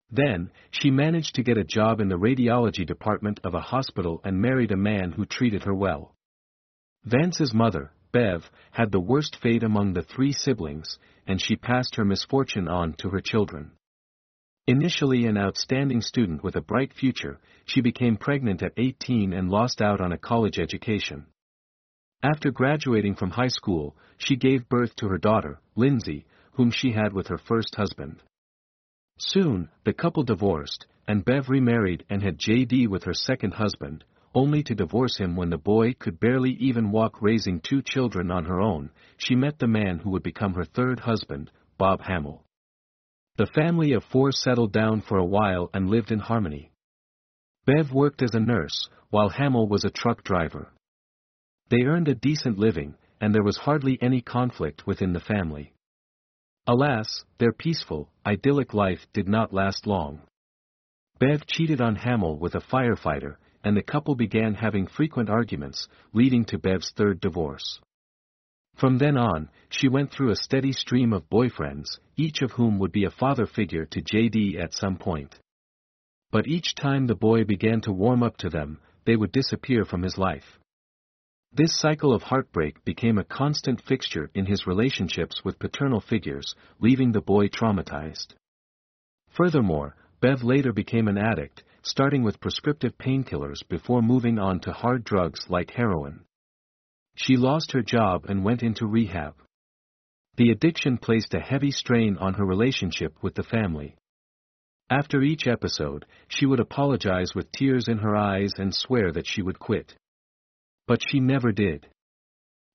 Then, 0.10 0.52
she 0.72 0.92
managed 0.92 1.36
to 1.36 1.44
get 1.44 1.58
a 1.58 1.64
job 1.64 2.02
in 2.02 2.10
the 2.10 2.20
radiology 2.20 2.86
department 2.86 3.40
of 3.46 3.54
a 3.54 3.62
hospital 3.62 4.20
and 4.26 4.42
married 4.42 4.74
a 4.74 4.78
man 4.78 5.14
who 5.14 5.26
treated 5.26 5.64
her 5.64 5.74
well. 5.74 6.14
Vance's 7.06 7.54
mother, 7.54 7.92
Bev, 8.12 8.52
had 8.72 8.92
the 8.92 9.00
worst 9.00 9.38
fate 9.38 9.64
among 9.64 9.94
the 9.94 10.04
three 10.04 10.34
siblings, 10.34 11.00
and 11.26 11.42
she 11.42 11.56
passed 11.56 11.96
her 11.96 12.04
misfortune 12.04 12.68
on 12.68 12.92
to 12.96 13.10
her 13.10 13.22
children. 13.22 13.72
Initially 14.68 15.26
an 15.28 15.38
outstanding 15.38 16.02
student 16.02 16.44
with 16.44 16.58
a 16.58 16.62
bright 16.62 16.92
future, 16.92 17.40
she 17.66 17.80
became 17.80 18.18
pregnant 18.18 18.62
at 18.62 18.74
18 18.76 19.32
and 19.32 19.50
lost 19.50 19.82
out 19.82 20.02
on 20.02 20.12
a 20.12 20.18
college 20.18 20.60
education. 20.60 21.28
After 22.24 22.52
graduating 22.52 23.16
from 23.16 23.32
high 23.32 23.50
school, 23.50 23.96
she 24.18 24.36
gave 24.36 24.70
birth 24.70 24.96
to 24.98 25.08
her 25.08 25.20
daughter, 25.20 25.60
Lindsay, 25.76 26.26
whom 26.54 26.72
she 26.72 26.92
had 26.92 27.14
with 27.14 27.28
her 27.28 27.38
first 27.38 27.76
husband. 27.76 28.24
Soon, 29.20 29.70
the 29.84 29.94
couple 29.94 30.24
divorced, 30.24 30.88
and 31.08 31.24
Bev 31.24 31.50
remarried 31.50 32.04
and 32.10 32.24
had 32.24 32.40
JD 32.40 32.88
with 32.88 33.04
her 33.04 33.14
second 33.14 33.54
husband, 33.54 34.04
only 34.34 34.64
to 34.64 34.76
divorce 34.76 35.18
him 35.18 35.36
when 35.36 35.50
the 35.50 35.58
boy 35.58 35.94
could 35.94 36.20
barely 36.20 36.52
even 36.54 36.92
walk 36.92 37.22
raising 37.22 37.60
two 37.60 37.82
children 37.82 38.32
on 38.32 38.46
her 38.46 38.60
own, 38.60 38.92
she 39.18 39.36
met 39.36 39.60
the 39.60 39.68
man 39.68 40.00
who 40.00 40.10
would 40.12 40.24
become 40.24 40.54
her 40.54 40.66
third 40.66 41.00
husband, 41.00 41.52
Bob 41.78 42.02
Hamel. 42.02 42.44
The 43.38 43.46
family 43.48 43.94
of 43.94 44.04
four 44.04 44.32
settled 44.32 44.74
down 44.74 45.02
for 45.02 45.18
a 45.18 45.26
while 45.26 45.70
and 45.74 45.90
lived 45.90 46.12
in 46.12 46.20
harmony. 46.20 46.72
Bev 47.66 47.92
worked 47.92 48.22
as 48.24 48.34
a 48.34 48.40
nurse, 48.40 48.90
while 49.10 49.30
Hamel 49.30 49.68
was 49.68 49.86
a 49.86 49.92
truck 49.92 50.24
driver. 50.24 50.72
They 51.70 51.84
earned 51.84 52.08
a 52.08 52.16
decent 52.16 52.58
living, 52.58 52.96
and 53.20 53.34
there 53.34 53.44
was 53.44 53.58
hardly 53.58 53.98
any 54.02 54.22
conflict 54.22 54.88
within 54.88 55.14
the 55.14 55.20
family. 55.20 55.74
Alas, 56.66 57.26
their 57.38 57.52
peaceful, 57.52 58.10
idyllic 58.26 58.74
life 58.74 59.08
did 59.14 59.28
not 59.28 59.54
last 59.54 59.88
long. 59.88 60.22
Bev 61.20 61.46
cheated 61.48 61.82
on 61.82 61.96
Hamel 61.96 62.38
with 62.38 62.56
a 62.56 62.60
firefighter, 62.60 63.38
and 63.64 63.76
the 63.76 63.82
couple 63.82 64.16
began 64.16 64.54
having 64.54 64.88
frequent 64.88 65.30
arguments, 65.30 65.88
leading 66.14 66.46
to 66.46 66.58
Bev's 66.58 66.92
third 66.92 67.20
divorce. 67.20 67.80
From 68.76 69.00
then 69.00 69.18
on, 69.18 69.50
she 69.70 69.90
went 69.90 70.12
through 70.12 70.30
a 70.30 70.36
steady 70.36 70.72
stream 70.72 71.12
of 71.12 71.30
boyfriends, 71.30 72.00
each 72.16 72.42
of 72.42 72.52
whom 72.52 72.78
would 72.80 72.92
be 72.92 73.06
a 73.06 73.12
father 73.12 73.48
figure 73.48 73.86
to 73.86 74.02
JD 74.02 74.60
at 74.60 74.74
some 74.74 74.98
point. 74.98 75.40
But 76.32 76.48
each 76.48 76.76
time 76.76 77.08
the 77.08 77.16
boy 77.16 77.44
began 77.44 77.82
to 77.82 77.92
warm 77.92 78.22
up 78.22 78.38
to 78.38 78.50
them, 78.50 78.80
they 79.06 79.16
would 79.16 79.32
disappear 79.32 79.84
from 79.84 80.04
his 80.04 80.18
life. 80.18 80.60
This 81.58 81.80
cycle 81.80 82.14
of 82.14 82.22
heartbreak 82.22 82.86
became 82.86 83.18
a 83.18 83.24
constant 83.24 83.82
fixture 83.82 84.30
in 84.36 84.46
his 84.46 84.68
relationships 84.68 85.44
with 85.44 85.58
paternal 85.58 86.00
figures, 86.00 86.54
leaving 86.80 87.12
the 87.12 87.22
boy 87.22 87.48
traumatized. 87.48 88.36
Furthermore, 89.30 89.96
Bev 90.22 90.44
later 90.44 90.72
became 90.72 91.08
an 91.08 91.18
addict, 91.18 91.64
starting 91.82 92.22
with 92.22 92.40
prescriptive 92.40 92.96
painkillers 93.00 93.68
before 93.68 94.04
moving 94.04 94.38
on 94.38 94.60
to 94.60 94.72
hard 94.72 95.04
drugs 95.04 95.48
like 95.50 95.72
heroin. 95.72 96.26
She 97.16 97.38
lost 97.38 97.72
her 97.72 97.82
job 97.82 98.26
and 98.26 98.46
went 98.46 98.62
into 98.62 98.86
rehab. 98.86 99.34
The 100.36 100.52
addiction 100.52 101.00
placed 101.00 101.34
a 101.34 101.40
heavy 101.40 101.72
strain 101.72 102.18
on 102.20 102.36
her 102.36 102.46
relationship 102.46 103.16
with 103.24 103.34
the 103.34 103.42
family. 103.42 103.96
After 104.92 105.24
each 105.24 105.48
episode, 105.48 106.06
she 106.28 106.46
would 106.46 106.60
apologize 106.60 107.34
with 107.34 107.52
tears 107.52 107.88
in 107.88 107.98
her 107.98 108.16
eyes 108.16 108.52
and 108.60 108.76
swear 108.76 109.12
that 109.14 109.26
she 109.26 109.42
would 109.42 109.58
quit. 109.58 109.96
But 110.88 111.02
she 111.08 111.20
never 111.20 111.52
did. 111.52 111.88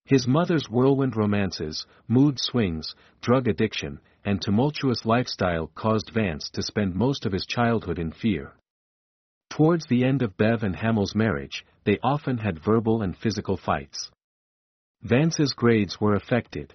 His 0.04 0.26
mother's 0.26 0.68
whirlwind 0.68 1.16
romances, 1.16 1.86
mood 2.08 2.38
swings, 2.38 2.94
drug 3.20 3.48
addiction, 3.48 4.00
and 4.24 4.40
tumultuous 4.40 5.04
lifestyle 5.04 5.68
caused 5.74 6.10
Vance 6.12 6.50
to 6.50 6.62
spend 6.62 6.94
most 6.94 7.24
of 7.24 7.32
his 7.32 7.46
childhood 7.46 7.98
in 7.98 8.12
fear. 8.12 8.52
Towards 9.50 9.86
the 9.86 10.04
end 10.04 10.22
of 10.22 10.36
Bev 10.36 10.62
and 10.62 10.76
Hamel's 10.76 11.14
marriage, 11.14 11.64
they 11.84 11.98
often 12.02 12.38
had 12.38 12.62
verbal 12.62 13.02
and 13.02 13.16
physical 13.16 13.56
fights. 13.56 14.10
Vance's 15.02 15.52
grades 15.52 16.00
were 16.00 16.14
affected. 16.14 16.74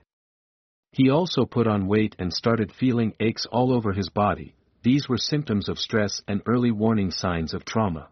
He 0.91 1.09
also 1.09 1.45
put 1.45 1.67
on 1.67 1.87
weight 1.87 2.15
and 2.19 2.33
started 2.33 2.71
feeling 2.71 3.13
aches 3.19 3.45
all 3.45 3.73
over 3.73 3.93
his 3.93 4.09
body, 4.09 4.55
these 4.83 5.09
were 5.09 5.17
symptoms 5.17 5.67
of 5.67 5.79
stress 5.79 6.21
and 6.27 6.41
early 6.45 6.71
warning 6.71 7.11
signs 7.11 7.53
of 7.53 7.65
trauma. 7.65 8.09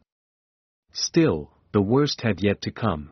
Still, 0.92 1.52
the 1.76 1.82
worst 1.82 2.22
had 2.22 2.42
yet 2.42 2.62
to 2.62 2.72
come. 2.72 3.10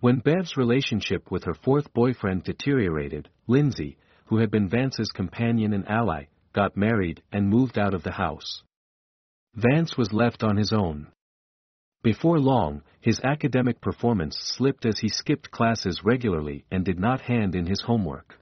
When 0.00 0.18
Bev's 0.18 0.58
relationship 0.58 1.30
with 1.30 1.44
her 1.44 1.54
fourth 1.54 1.90
boyfriend 1.94 2.44
deteriorated, 2.44 3.30
Lindsay, 3.46 3.96
who 4.26 4.36
had 4.36 4.50
been 4.50 4.68
Vance's 4.68 5.10
companion 5.10 5.72
and 5.72 5.88
ally, 5.88 6.24
got 6.52 6.76
married 6.76 7.22
and 7.32 7.48
moved 7.48 7.78
out 7.78 7.94
of 7.94 8.02
the 8.02 8.12
house. 8.12 8.62
Vance 9.54 9.96
was 9.96 10.12
left 10.12 10.42
on 10.42 10.58
his 10.58 10.70
own. 10.70 11.06
Before 12.02 12.38
long, 12.38 12.82
his 13.00 13.22
academic 13.24 13.80
performance 13.80 14.36
slipped 14.38 14.84
as 14.84 14.98
he 14.98 15.08
skipped 15.08 15.50
classes 15.50 16.02
regularly 16.04 16.66
and 16.70 16.84
did 16.84 17.00
not 17.00 17.22
hand 17.22 17.54
in 17.54 17.64
his 17.64 17.80
homework. 17.80 18.38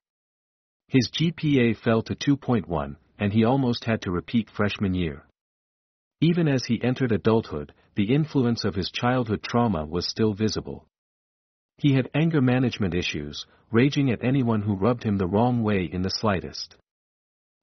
His 0.88 1.08
GPA 1.08 1.76
fell 1.76 2.02
to 2.02 2.16
2.1, 2.16 2.96
and 3.20 3.32
he 3.32 3.44
almost 3.44 3.84
had 3.84 4.02
to 4.02 4.10
repeat 4.10 4.50
freshman 4.50 4.94
year. 4.94 5.24
Even 6.20 6.48
as 6.48 6.64
he 6.64 6.82
entered 6.82 7.12
adulthood, 7.12 7.72
the 8.00 8.14
influence 8.14 8.64
of 8.64 8.74
his 8.74 8.90
childhood 8.90 9.42
trauma 9.42 9.84
was 9.84 10.08
still 10.08 10.32
visible. 10.32 10.86
He 11.76 11.92
had 11.92 12.08
anger 12.14 12.40
management 12.40 12.94
issues, 12.94 13.44
raging 13.70 14.10
at 14.10 14.24
anyone 14.24 14.62
who 14.62 14.74
rubbed 14.74 15.02
him 15.02 15.18
the 15.18 15.26
wrong 15.26 15.62
way 15.62 15.84
in 15.84 16.00
the 16.00 16.08
slightest. 16.08 16.76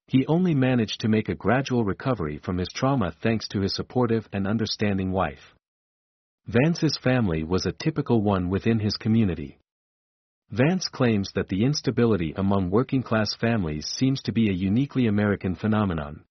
He 0.05 0.27
only 0.27 0.53
managed 0.53 0.99
to 0.99 1.07
make 1.07 1.27
a 1.27 1.33
gradual 1.33 1.83
recovery 1.83 2.37
from 2.37 2.59
his 2.59 2.69
trauma 2.71 3.15
thanks 3.23 3.47
to 3.47 3.61
his 3.61 3.73
supportive 3.73 4.29
and 4.31 4.45
understanding 4.45 5.11
wife. 5.11 5.55
Vance's 6.45 6.99
family 7.01 7.43
was 7.43 7.65
a 7.65 7.71
typical 7.71 8.21
one 8.21 8.51
within 8.51 8.77
his 8.77 8.95
community. 8.95 9.57
Vance 10.51 10.87
claims 10.87 11.31
that 11.33 11.47
the 11.47 11.65
instability 11.65 12.31
among 12.37 12.69
working-class 12.69 13.33
families 13.41 13.87
seems 13.87 14.21
to 14.21 14.31
be 14.31 14.49
a 14.49 14.53
uniquely 14.69 15.07
American 15.07 15.55
phenomenon. 15.55 16.25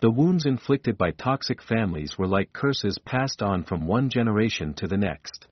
The 0.00 0.10
wounds 0.10 0.46
inflicted 0.46 0.96
by 0.96 1.10
toxic 1.10 1.60
families 1.60 2.16
were 2.16 2.26
like 2.26 2.54
curses 2.54 2.98
passed 2.98 3.42
on 3.42 3.64
from 3.64 3.86
one 3.86 4.08
generation 4.08 4.72
to 4.74 4.86
the 4.86 4.96
next. 4.96 5.46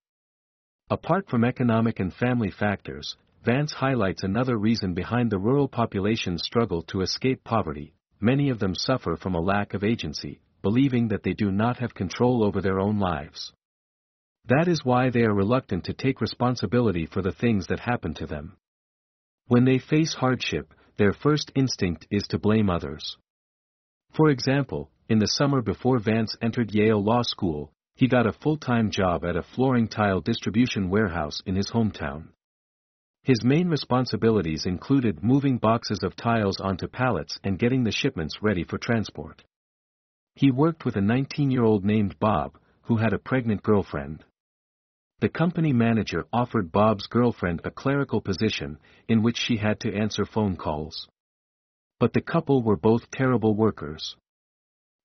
Apart 0.88 1.28
from 1.28 1.44
economic 1.44 2.00
and 2.00 2.14
family 2.14 2.50
factors, 2.50 3.16
Vance 3.44 3.74
highlights 3.74 4.22
another 4.22 4.56
reason 4.56 4.94
behind 4.94 5.30
the 5.30 5.38
rural 5.38 5.68
population's 5.68 6.44
struggle 6.44 6.82
to 6.84 7.02
escape 7.02 7.44
poverty. 7.44 7.92
Many 8.20 8.48
of 8.48 8.58
them 8.58 8.74
suffer 8.74 9.16
from 9.16 9.34
a 9.34 9.40
lack 9.40 9.74
of 9.74 9.84
agency, 9.84 10.40
believing 10.62 11.08
that 11.08 11.22
they 11.22 11.34
do 11.34 11.50
not 11.50 11.76
have 11.78 11.94
control 11.94 12.42
over 12.42 12.62
their 12.62 12.80
own 12.80 12.98
lives. 12.98 13.52
That 14.46 14.66
is 14.66 14.82
why 14.82 15.10
they 15.10 15.24
are 15.24 15.34
reluctant 15.34 15.84
to 15.84 15.92
take 15.92 16.22
responsibility 16.22 17.04
for 17.04 17.20
the 17.20 17.32
things 17.32 17.66
that 17.66 17.80
happen 17.80 18.14
to 18.14 18.26
them. 18.26 18.56
When 19.46 19.66
they 19.66 19.78
face 19.78 20.14
hardship, 20.14 20.72
their 20.96 21.12
first 21.12 21.52
instinct 21.54 22.06
is 22.10 22.26
to 22.28 22.38
blame 22.38 22.70
others. 22.70 23.18
For 24.14 24.30
example, 24.30 24.90
in 25.08 25.18
the 25.18 25.26
summer 25.26 25.62
before 25.62 25.98
Vance 25.98 26.36
entered 26.42 26.74
Yale 26.74 27.02
Law 27.02 27.22
School, 27.22 27.72
he 27.94 28.08
got 28.08 28.26
a 28.26 28.32
full-time 28.32 28.90
job 28.90 29.24
at 29.24 29.36
a 29.36 29.42
flooring 29.42 29.88
tile 29.88 30.20
distribution 30.20 30.90
warehouse 30.90 31.40
in 31.46 31.56
his 31.56 31.70
hometown. 31.70 32.28
His 33.22 33.44
main 33.44 33.68
responsibilities 33.68 34.66
included 34.66 35.22
moving 35.22 35.58
boxes 35.58 36.00
of 36.02 36.16
tiles 36.16 36.60
onto 36.60 36.88
pallets 36.88 37.38
and 37.42 37.58
getting 37.58 37.84
the 37.84 37.92
shipments 37.92 38.42
ready 38.42 38.64
for 38.64 38.78
transport. 38.78 39.44
He 40.34 40.50
worked 40.50 40.84
with 40.84 40.96
a 40.96 41.00
19-year-old 41.00 41.84
named 41.84 42.18
Bob, 42.18 42.58
who 42.82 42.96
had 42.96 43.12
a 43.12 43.18
pregnant 43.18 43.62
girlfriend. 43.62 44.24
The 45.20 45.28
company 45.28 45.72
manager 45.72 46.26
offered 46.32 46.70
Bob's 46.70 47.08
girlfriend 47.08 47.60
a 47.64 47.70
clerical 47.70 48.20
position, 48.20 48.78
in 49.08 49.22
which 49.22 49.36
she 49.36 49.56
had 49.56 49.80
to 49.80 49.92
answer 49.92 50.24
phone 50.24 50.56
calls. 50.56 51.08
But 52.00 52.12
the 52.12 52.20
couple 52.20 52.62
were 52.62 52.76
both 52.76 53.10
terrible 53.10 53.54
workers. 53.54 54.16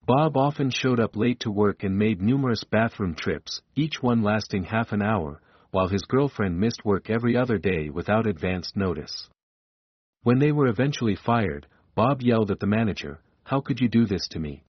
Bob 0.06 0.36
often 0.36 0.70
showed 0.70 1.00
up 1.00 1.16
late 1.16 1.40
to 1.40 1.52
work 1.52 1.84
and 1.84 1.98
made 1.98 2.22
numerous 2.22 2.64
bathroom 2.64 3.16
trips, 3.16 3.62
each 3.76 4.04
one 4.04 4.22
lasting 4.22 4.66
half 4.66 4.92
an 4.92 5.02
hour, 5.02 5.42
while 5.72 5.88
his 5.88 6.04
girlfriend 6.04 6.60
missed 6.60 6.86
work 6.86 7.10
every 7.10 7.36
other 7.36 7.58
day 7.58 7.90
without 7.90 8.28
advance 8.28 8.76
notice. 8.76 9.30
When 10.24 10.40
they 10.40 10.52
were 10.52 10.68
eventually 10.68 11.16
fired, 11.16 11.68
Bob 11.96 12.22
yelled 12.22 12.52
at 12.52 12.60
the 12.60 12.68
manager, 12.68 13.22
How 13.44 13.62
could 13.62 13.80
you 13.80 13.88
do 13.88 14.06
this 14.06 14.28
to 14.30 14.40
me? 14.40 14.64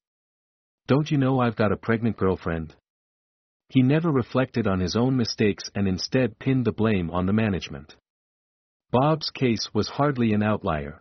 Don't 0.86 1.10
you 1.10 1.18
know 1.18 1.40
I've 1.40 1.56
got 1.56 1.72
a 1.72 1.76
pregnant 1.76 2.16
girlfriend? 2.16 2.74
He 3.68 3.82
never 3.82 4.10
reflected 4.10 4.66
on 4.66 4.80
his 4.80 4.94
own 4.96 5.16
mistakes 5.16 5.64
and 5.74 5.88
instead 5.88 6.38
pinned 6.38 6.64
the 6.64 6.72
blame 6.72 7.10
on 7.10 7.26
the 7.26 7.32
management. 7.32 7.96
Bob's 8.90 9.30
case 9.30 9.68
was 9.74 9.88
hardly 9.88 10.32
an 10.32 10.42
outlier. 10.42 11.00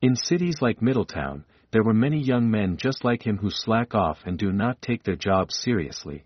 In 0.00 0.14
cities 0.14 0.62
like 0.62 0.80
Middletown, 0.80 1.44
there 1.72 1.82
were 1.82 1.92
many 1.92 2.20
young 2.20 2.48
men 2.48 2.76
just 2.76 3.04
like 3.04 3.26
him 3.26 3.36
who 3.38 3.50
slack 3.50 3.96
off 3.96 4.18
and 4.24 4.38
do 4.38 4.52
not 4.52 4.80
take 4.80 5.02
their 5.02 5.16
jobs 5.16 5.56
seriously. 5.56 6.24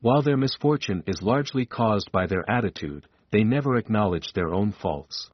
While 0.00 0.22
their 0.22 0.36
misfortune 0.36 1.02
is 1.04 1.20
largely 1.20 1.66
caused 1.66 2.12
by 2.12 2.26
their 2.26 2.48
attitude, 2.48 3.08
they 3.32 3.42
never 3.42 3.76
acknowledge 3.76 4.32
their 4.32 4.54
own 4.54 4.70
faults. 4.70 5.28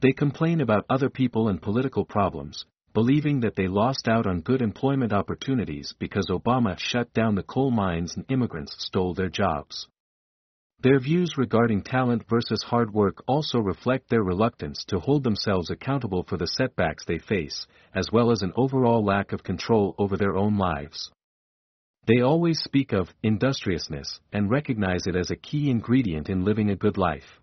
They 0.00 0.12
complain 0.12 0.60
about 0.60 0.86
other 0.88 1.10
people 1.10 1.48
and 1.48 1.60
political 1.60 2.04
problems, 2.04 2.64
believing 2.92 3.40
that 3.40 3.56
they 3.56 3.66
lost 3.66 4.06
out 4.06 4.24
on 4.24 4.40
good 4.40 4.62
employment 4.62 5.12
opportunities 5.12 5.92
because 5.98 6.30
Obama 6.30 6.78
shut 6.78 7.12
down 7.12 7.34
the 7.34 7.42
coal 7.42 7.72
mines 7.72 8.14
and 8.14 8.24
immigrants 8.28 8.76
stole 8.78 9.12
their 9.12 9.28
jobs. 9.28 9.88
Their 10.84 11.00
views 11.00 11.38
regarding 11.38 11.80
talent 11.80 12.28
versus 12.28 12.62
hard 12.62 12.92
work 12.92 13.24
also 13.26 13.58
reflect 13.58 14.10
their 14.10 14.22
reluctance 14.22 14.84
to 14.88 14.98
hold 14.98 15.24
themselves 15.24 15.70
accountable 15.70 16.24
for 16.24 16.36
the 16.36 16.46
setbacks 16.46 17.06
they 17.06 17.16
face, 17.16 17.66
as 17.94 18.12
well 18.12 18.30
as 18.30 18.42
an 18.42 18.52
overall 18.54 19.02
lack 19.02 19.32
of 19.32 19.42
control 19.42 19.94
over 19.96 20.18
their 20.18 20.36
own 20.36 20.58
lives. 20.58 21.10
They 22.06 22.20
always 22.20 22.58
speak 22.58 22.92
of 22.92 23.14
industriousness 23.22 24.20
and 24.30 24.50
recognize 24.50 25.06
it 25.06 25.16
as 25.16 25.30
a 25.30 25.36
key 25.36 25.70
ingredient 25.70 26.28
in 26.28 26.44
living 26.44 26.68
a 26.68 26.76
good 26.76 26.98
life. 26.98 27.40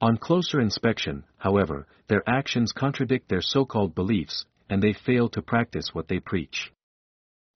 On 0.00 0.16
closer 0.16 0.60
inspection, 0.60 1.22
however, 1.38 1.86
their 2.08 2.28
actions 2.28 2.72
contradict 2.72 3.28
their 3.28 3.42
so-called 3.42 3.94
beliefs, 3.94 4.44
and 4.68 4.82
they 4.82 4.92
fail 4.92 5.28
to 5.28 5.40
practice 5.40 5.90
what 5.92 6.08
they 6.08 6.18
preach. 6.18 6.72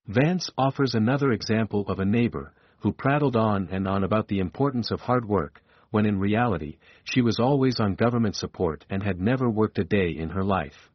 Vance 0.06 0.50
offers 0.56 0.94
another 0.94 1.32
example 1.32 1.84
of 1.88 1.98
a 1.98 2.04
neighbor 2.04 2.52
who 2.84 2.92
prattled 2.92 3.34
on 3.34 3.66
and 3.72 3.88
on 3.88 4.04
about 4.04 4.28
the 4.28 4.40
importance 4.40 4.90
of 4.90 5.00
hard 5.00 5.26
work, 5.26 5.62
when 5.90 6.04
in 6.04 6.18
reality, 6.18 6.76
she 7.02 7.22
was 7.22 7.40
always 7.40 7.80
on 7.80 7.94
government 7.94 8.36
support 8.36 8.84
and 8.90 9.02
had 9.02 9.18
never 9.18 9.48
worked 9.48 9.78
a 9.78 9.84
day 9.84 10.10
in 10.10 10.28
her 10.28 10.44
life. 10.44 10.90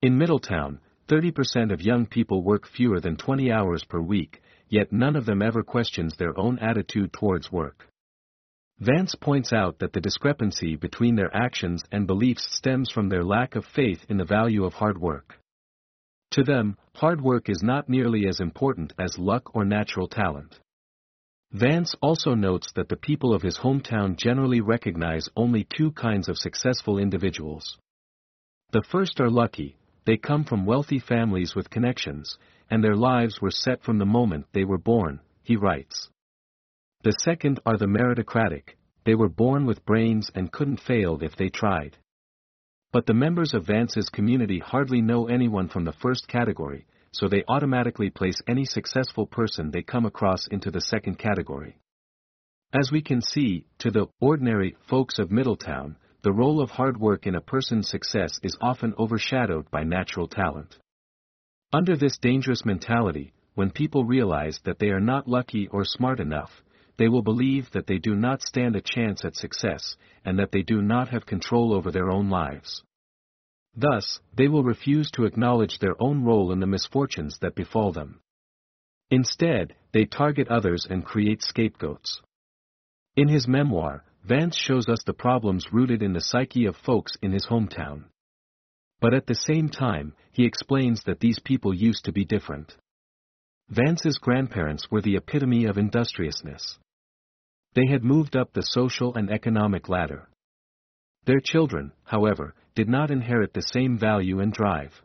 In 0.00 0.16
Middletown, 0.16 0.78
30% 1.08 1.72
of 1.72 1.82
young 1.82 2.06
people 2.06 2.44
work 2.44 2.68
fewer 2.68 3.00
than 3.00 3.16
20 3.16 3.50
hours 3.50 3.82
per 3.82 4.00
week, 4.00 4.40
yet 4.68 4.92
none 4.92 5.16
of 5.16 5.26
them 5.26 5.42
ever 5.42 5.64
questions 5.64 6.14
their 6.16 6.38
own 6.38 6.56
attitude 6.60 7.12
towards 7.12 7.50
work. 7.50 7.88
Vance 8.78 9.16
points 9.16 9.52
out 9.52 9.80
that 9.80 9.92
the 9.92 10.00
discrepancy 10.00 10.76
between 10.76 11.16
their 11.16 11.34
actions 11.36 11.82
and 11.90 12.06
beliefs 12.06 12.46
stems 12.56 12.92
from 12.92 13.08
their 13.08 13.24
lack 13.24 13.56
of 13.56 13.64
faith 13.64 14.06
in 14.08 14.18
the 14.18 14.24
value 14.24 14.64
of 14.64 14.74
hard 14.74 14.98
work. 14.98 15.34
To 16.30 16.44
them, 16.44 16.76
hard 16.94 17.20
work 17.20 17.48
is 17.48 17.60
not 17.60 17.88
nearly 17.88 18.28
as 18.28 18.38
important 18.38 18.92
as 19.00 19.18
luck 19.18 19.56
or 19.56 19.64
natural 19.64 20.06
talent. 20.06 20.60
Vance 21.52 21.94
also 22.00 22.34
notes 22.34 22.72
that 22.72 22.88
the 22.88 22.96
people 22.96 23.34
of 23.34 23.42
his 23.42 23.58
hometown 23.58 24.16
generally 24.16 24.62
recognize 24.62 25.28
only 25.36 25.64
two 25.64 25.92
kinds 25.92 26.28
of 26.28 26.38
successful 26.38 26.98
individuals. 26.98 27.78
The 28.70 28.82
first 28.82 29.20
are 29.20 29.30
lucky, 29.30 29.76
they 30.06 30.16
come 30.16 30.44
from 30.44 30.64
wealthy 30.64 30.98
families 30.98 31.54
with 31.54 31.68
connections, 31.68 32.38
and 32.70 32.82
their 32.82 32.96
lives 32.96 33.42
were 33.42 33.50
set 33.50 33.82
from 33.82 33.98
the 33.98 34.06
moment 34.06 34.46
they 34.52 34.64
were 34.64 34.78
born, 34.78 35.20
he 35.42 35.56
writes. 35.56 36.08
The 37.02 37.12
second 37.20 37.60
are 37.66 37.76
the 37.76 37.86
meritocratic, 37.86 38.76
they 39.04 39.14
were 39.14 39.28
born 39.28 39.66
with 39.66 39.84
brains 39.84 40.30
and 40.34 40.50
couldn't 40.50 40.80
fail 40.80 41.18
if 41.20 41.36
they 41.36 41.50
tried. 41.50 41.98
But 42.92 43.04
the 43.04 43.14
members 43.14 43.52
of 43.52 43.66
Vance's 43.66 44.08
community 44.08 44.58
hardly 44.58 45.02
know 45.02 45.26
anyone 45.26 45.68
from 45.68 45.84
the 45.84 45.92
first 45.92 46.28
category, 46.28 46.86
so 47.12 47.28
they 47.28 47.44
automatically 47.48 48.10
place 48.10 48.40
any 48.48 48.64
successful 48.64 49.26
person 49.26 49.70
they 49.70 49.82
come 49.82 50.06
across 50.06 50.46
into 50.48 50.70
the 50.70 50.80
second 50.80 51.18
category. 51.18 51.76
As 52.72 52.90
we 52.90 53.02
can 53.02 53.20
see, 53.20 53.66
to 53.78 53.90
the 53.90 54.06
ordinary 54.20 54.76
folks 54.88 55.18
of 55.18 55.30
Middletown, 55.30 55.96
the 56.22 56.32
role 56.32 56.62
of 56.62 56.70
hard 56.70 56.98
work 56.98 57.26
in 57.26 57.34
a 57.34 57.40
person's 57.40 57.88
success 57.88 58.38
is 58.42 58.56
often 58.60 58.94
overshadowed 58.98 59.70
by 59.70 59.82
natural 59.82 60.26
talent. 60.26 60.78
Under 61.72 61.96
this 61.96 62.16
dangerous 62.18 62.64
mentality, 62.64 63.32
when 63.54 63.70
people 63.70 64.04
realize 64.04 64.58
that 64.64 64.78
they 64.78 64.88
are 64.88 65.00
not 65.00 65.28
lucky 65.28 65.68
or 65.68 65.84
smart 65.84 66.20
enough, 66.20 66.62
they 66.96 67.08
will 67.08 67.22
believe 67.22 67.70
that 67.72 67.86
they 67.86 67.98
do 67.98 68.14
not 68.14 68.42
stand 68.42 68.76
a 68.76 68.80
chance 68.80 69.24
at 69.24 69.34
success, 69.34 69.96
and 70.24 70.38
that 70.38 70.52
they 70.52 70.62
do 70.62 70.80
not 70.80 71.08
have 71.08 71.26
control 71.26 71.74
over 71.74 71.90
their 71.90 72.10
own 72.10 72.30
lives. 72.30 72.82
Thus, 73.74 74.20
they 74.34 74.48
will 74.48 74.64
refuse 74.64 75.10
to 75.12 75.24
acknowledge 75.24 75.78
their 75.78 76.00
own 76.00 76.24
role 76.24 76.52
in 76.52 76.60
the 76.60 76.66
misfortunes 76.66 77.38
that 77.40 77.54
befall 77.54 77.92
them. 77.92 78.20
Instead, 79.10 79.74
they 79.92 80.04
target 80.04 80.48
others 80.48 80.86
and 80.88 81.04
create 81.04 81.42
scapegoats. 81.42 82.20
In 83.16 83.28
his 83.28 83.46
memoir, 83.48 84.04
Vance 84.24 84.56
shows 84.56 84.88
us 84.88 85.02
the 85.04 85.12
problems 85.12 85.72
rooted 85.72 86.02
in 86.02 86.12
the 86.12 86.20
psyche 86.20 86.66
of 86.66 86.76
folks 86.76 87.12
in 87.22 87.32
his 87.32 87.46
hometown. 87.46 88.04
But 89.00 89.14
at 89.14 89.26
the 89.26 89.34
same 89.34 89.68
time, 89.68 90.14
he 90.30 90.44
explains 90.44 91.02
that 91.04 91.20
these 91.20 91.40
people 91.40 91.74
used 91.74 92.04
to 92.04 92.12
be 92.12 92.24
different. 92.24 92.76
Vance's 93.68 94.18
grandparents 94.18 94.90
were 94.90 95.02
the 95.02 95.16
epitome 95.16 95.64
of 95.64 95.76
industriousness. 95.76 96.78
They 97.74 97.86
had 97.86 98.04
moved 98.04 98.36
up 98.36 98.52
the 98.52 98.62
social 98.62 99.14
and 99.14 99.30
economic 99.30 99.88
ladder. 99.88 100.28
Their 101.24 101.40
children, 101.40 101.92
however, 102.04 102.54
did 102.74 102.88
not 102.88 103.10
inherit 103.10 103.52
the 103.52 103.62
same 103.62 103.98
value 103.98 104.40
and 104.40 104.52
drive. 104.52 105.02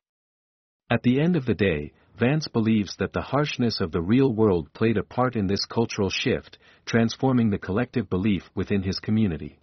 At 0.89 1.03
the 1.03 1.19
end 1.19 1.35
of 1.35 1.45
the 1.45 1.53
day, 1.53 1.93
Vance 2.17 2.47
believes 2.47 2.95
that 2.97 3.13
the 3.13 3.21
harshness 3.21 3.79
of 3.79 3.91
the 3.91 4.01
real 4.01 4.33
world 4.33 4.73
played 4.73 4.97
a 4.97 5.03
part 5.03 5.35
in 5.35 5.45
this 5.45 5.65
cultural 5.65 6.09
shift, 6.09 6.57
transforming 6.85 7.51
the 7.51 7.59
collective 7.59 8.09
belief 8.09 8.49
within 8.55 8.81
his 8.81 8.99
community. 8.99 9.59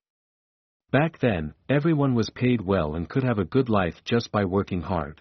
Back 0.92 1.18
then, 1.18 1.54
everyone 1.68 2.14
was 2.14 2.30
paid 2.30 2.60
well 2.60 2.94
and 2.94 3.08
could 3.08 3.24
have 3.24 3.40
a 3.40 3.44
good 3.44 3.68
life 3.68 4.04
just 4.04 4.30
by 4.30 4.44
working 4.44 4.82
hard. 4.82 5.20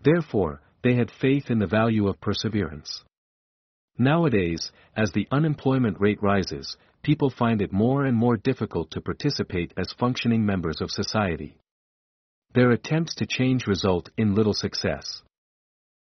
Therefore, 0.00 0.60
they 0.84 0.94
had 0.94 1.10
faith 1.10 1.50
in 1.50 1.58
the 1.58 1.66
value 1.66 2.06
of 2.06 2.20
perseverance. 2.20 3.02
Nowadays, 3.98 4.70
as 4.96 5.10
the 5.10 5.26
unemployment 5.32 6.00
rate 6.00 6.22
rises, 6.22 6.76
people 7.02 7.30
find 7.30 7.60
it 7.60 7.72
more 7.72 8.04
and 8.04 8.16
more 8.16 8.36
difficult 8.36 8.92
to 8.92 9.00
participate 9.00 9.74
as 9.76 9.92
functioning 9.98 10.46
members 10.46 10.80
of 10.80 10.90
society. 10.90 11.58
Their 12.54 12.70
attempts 12.70 13.16
to 13.16 13.26
change 13.26 13.66
result 13.66 14.10
in 14.16 14.36
little 14.36 14.54
success. 14.54 15.22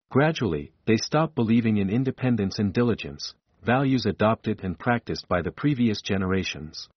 Gradually, 0.09 0.71
they 0.85 0.97
stop 0.97 1.35
believing 1.35 1.77
in 1.77 1.89
independence 1.89 2.59
and 2.59 2.73
diligence, 2.73 3.33
values 3.63 4.05
adopted 4.05 4.61
and 4.63 4.79
practiced 4.79 5.27
by 5.27 5.41
the 5.41 5.51
previous 5.51 6.01
generations. 6.01 6.87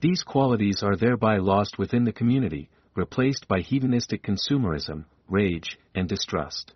These 0.00 0.22
qualities 0.22 0.82
are 0.82 0.96
thereby 0.96 1.38
lost 1.38 1.78
within 1.78 2.04
the 2.04 2.12
community, 2.12 2.70
replaced 2.94 3.46
by 3.46 3.60
hedonistic 3.60 4.22
consumerism, 4.22 5.04
rage, 5.28 5.78
and 5.94 6.08
distrust. 6.08 6.72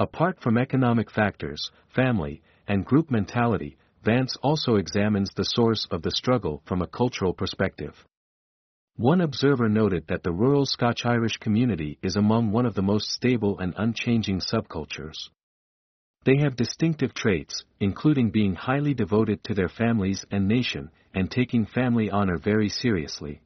Apart 0.00 0.40
from 0.40 0.56
economic 0.56 1.10
factors, 1.10 1.70
family, 1.94 2.40
and 2.66 2.86
group 2.86 3.10
mentality, 3.10 3.76
Vance 4.02 4.34
also 4.42 4.76
examines 4.76 5.28
the 5.36 5.44
source 5.44 5.86
of 5.90 6.00
the 6.00 6.10
struggle 6.10 6.62
from 6.64 6.80
a 6.80 6.86
cultural 6.86 7.34
perspective. 7.34 8.06
One 8.96 9.20
observer 9.20 9.68
noted 9.68 10.06
that 10.06 10.22
the 10.22 10.32
rural 10.32 10.64
Scotch-Irish 10.64 11.36
community 11.36 11.98
is 12.02 12.16
among 12.16 12.50
one 12.50 12.64
of 12.64 12.74
the 12.74 12.82
most 12.82 13.10
stable 13.10 13.58
and 13.58 13.74
unchanging 13.76 14.40
subcultures. 14.40 15.28
They 16.24 16.38
have 16.38 16.56
distinctive 16.56 17.12
traits, 17.12 17.62
including 17.78 18.30
being 18.30 18.54
highly 18.54 18.94
devoted 18.94 19.44
to 19.44 19.54
their 19.54 19.68
families 19.68 20.24
and 20.30 20.48
nation, 20.48 20.90
and 21.12 21.30
taking 21.30 21.66
family 21.66 22.10
honor 22.10 22.38
very 22.38 22.70
seriously. 22.70 23.42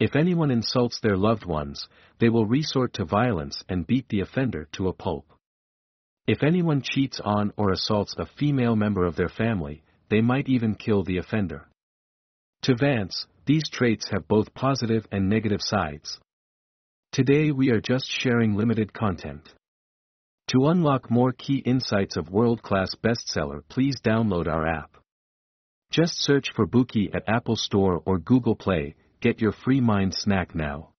If 0.00 0.16
anyone 0.16 0.50
insults 0.50 0.98
their 0.98 1.16
loved 1.16 1.44
ones, 1.44 1.86
they 2.18 2.30
will 2.30 2.46
resort 2.46 2.94
to 2.94 3.04
violence 3.04 3.62
and 3.68 3.86
beat 3.86 4.08
the 4.08 4.22
offender 4.22 4.66
to 4.72 4.88
a 4.88 4.92
pulp. 4.92 5.24
If 6.26 6.44
anyone 6.44 6.82
cheats 6.82 7.20
on 7.24 7.52
or 7.56 7.72
assaults 7.72 8.14
a 8.16 8.26
female 8.26 8.76
member 8.76 9.04
of 9.04 9.16
their 9.16 9.28
family, 9.28 9.82
they 10.08 10.20
might 10.20 10.48
even 10.48 10.76
kill 10.76 11.02
the 11.02 11.18
offender. 11.18 11.68
To 12.62 12.76
Vance, 12.76 13.26
these 13.44 13.68
traits 13.68 14.08
have 14.10 14.28
both 14.28 14.54
positive 14.54 15.04
and 15.10 15.28
negative 15.28 15.60
sides. 15.60 16.20
Today 17.10 17.50
we 17.50 17.70
are 17.70 17.80
just 17.80 18.08
sharing 18.08 18.54
limited 18.54 18.92
content. 18.92 19.52
To 20.52 20.68
unlock 20.68 21.10
more 21.10 21.32
key 21.32 21.58
insights 21.58 22.16
of 22.16 22.30
world-class 22.30 22.94
bestseller 23.02 23.62
please 23.68 23.96
download 24.00 24.46
our 24.46 24.66
app. 24.66 24.96
Just 25.90 26.22
search 26.22 26.52
for 26.54 26.66
Bookey 26.66 27.14
at 27.14 27.28
Apple 27.28 27.56
Store 27.56 28.00
or 28.06 28.18
Google 28.18 28.54
Play, 28.54 28.94
get 29.20 29.40
your 29.40 29.52
free 29.52 29.80
mind 29.80 30.14
snack 30.14 30.54
now. 30.54 30.91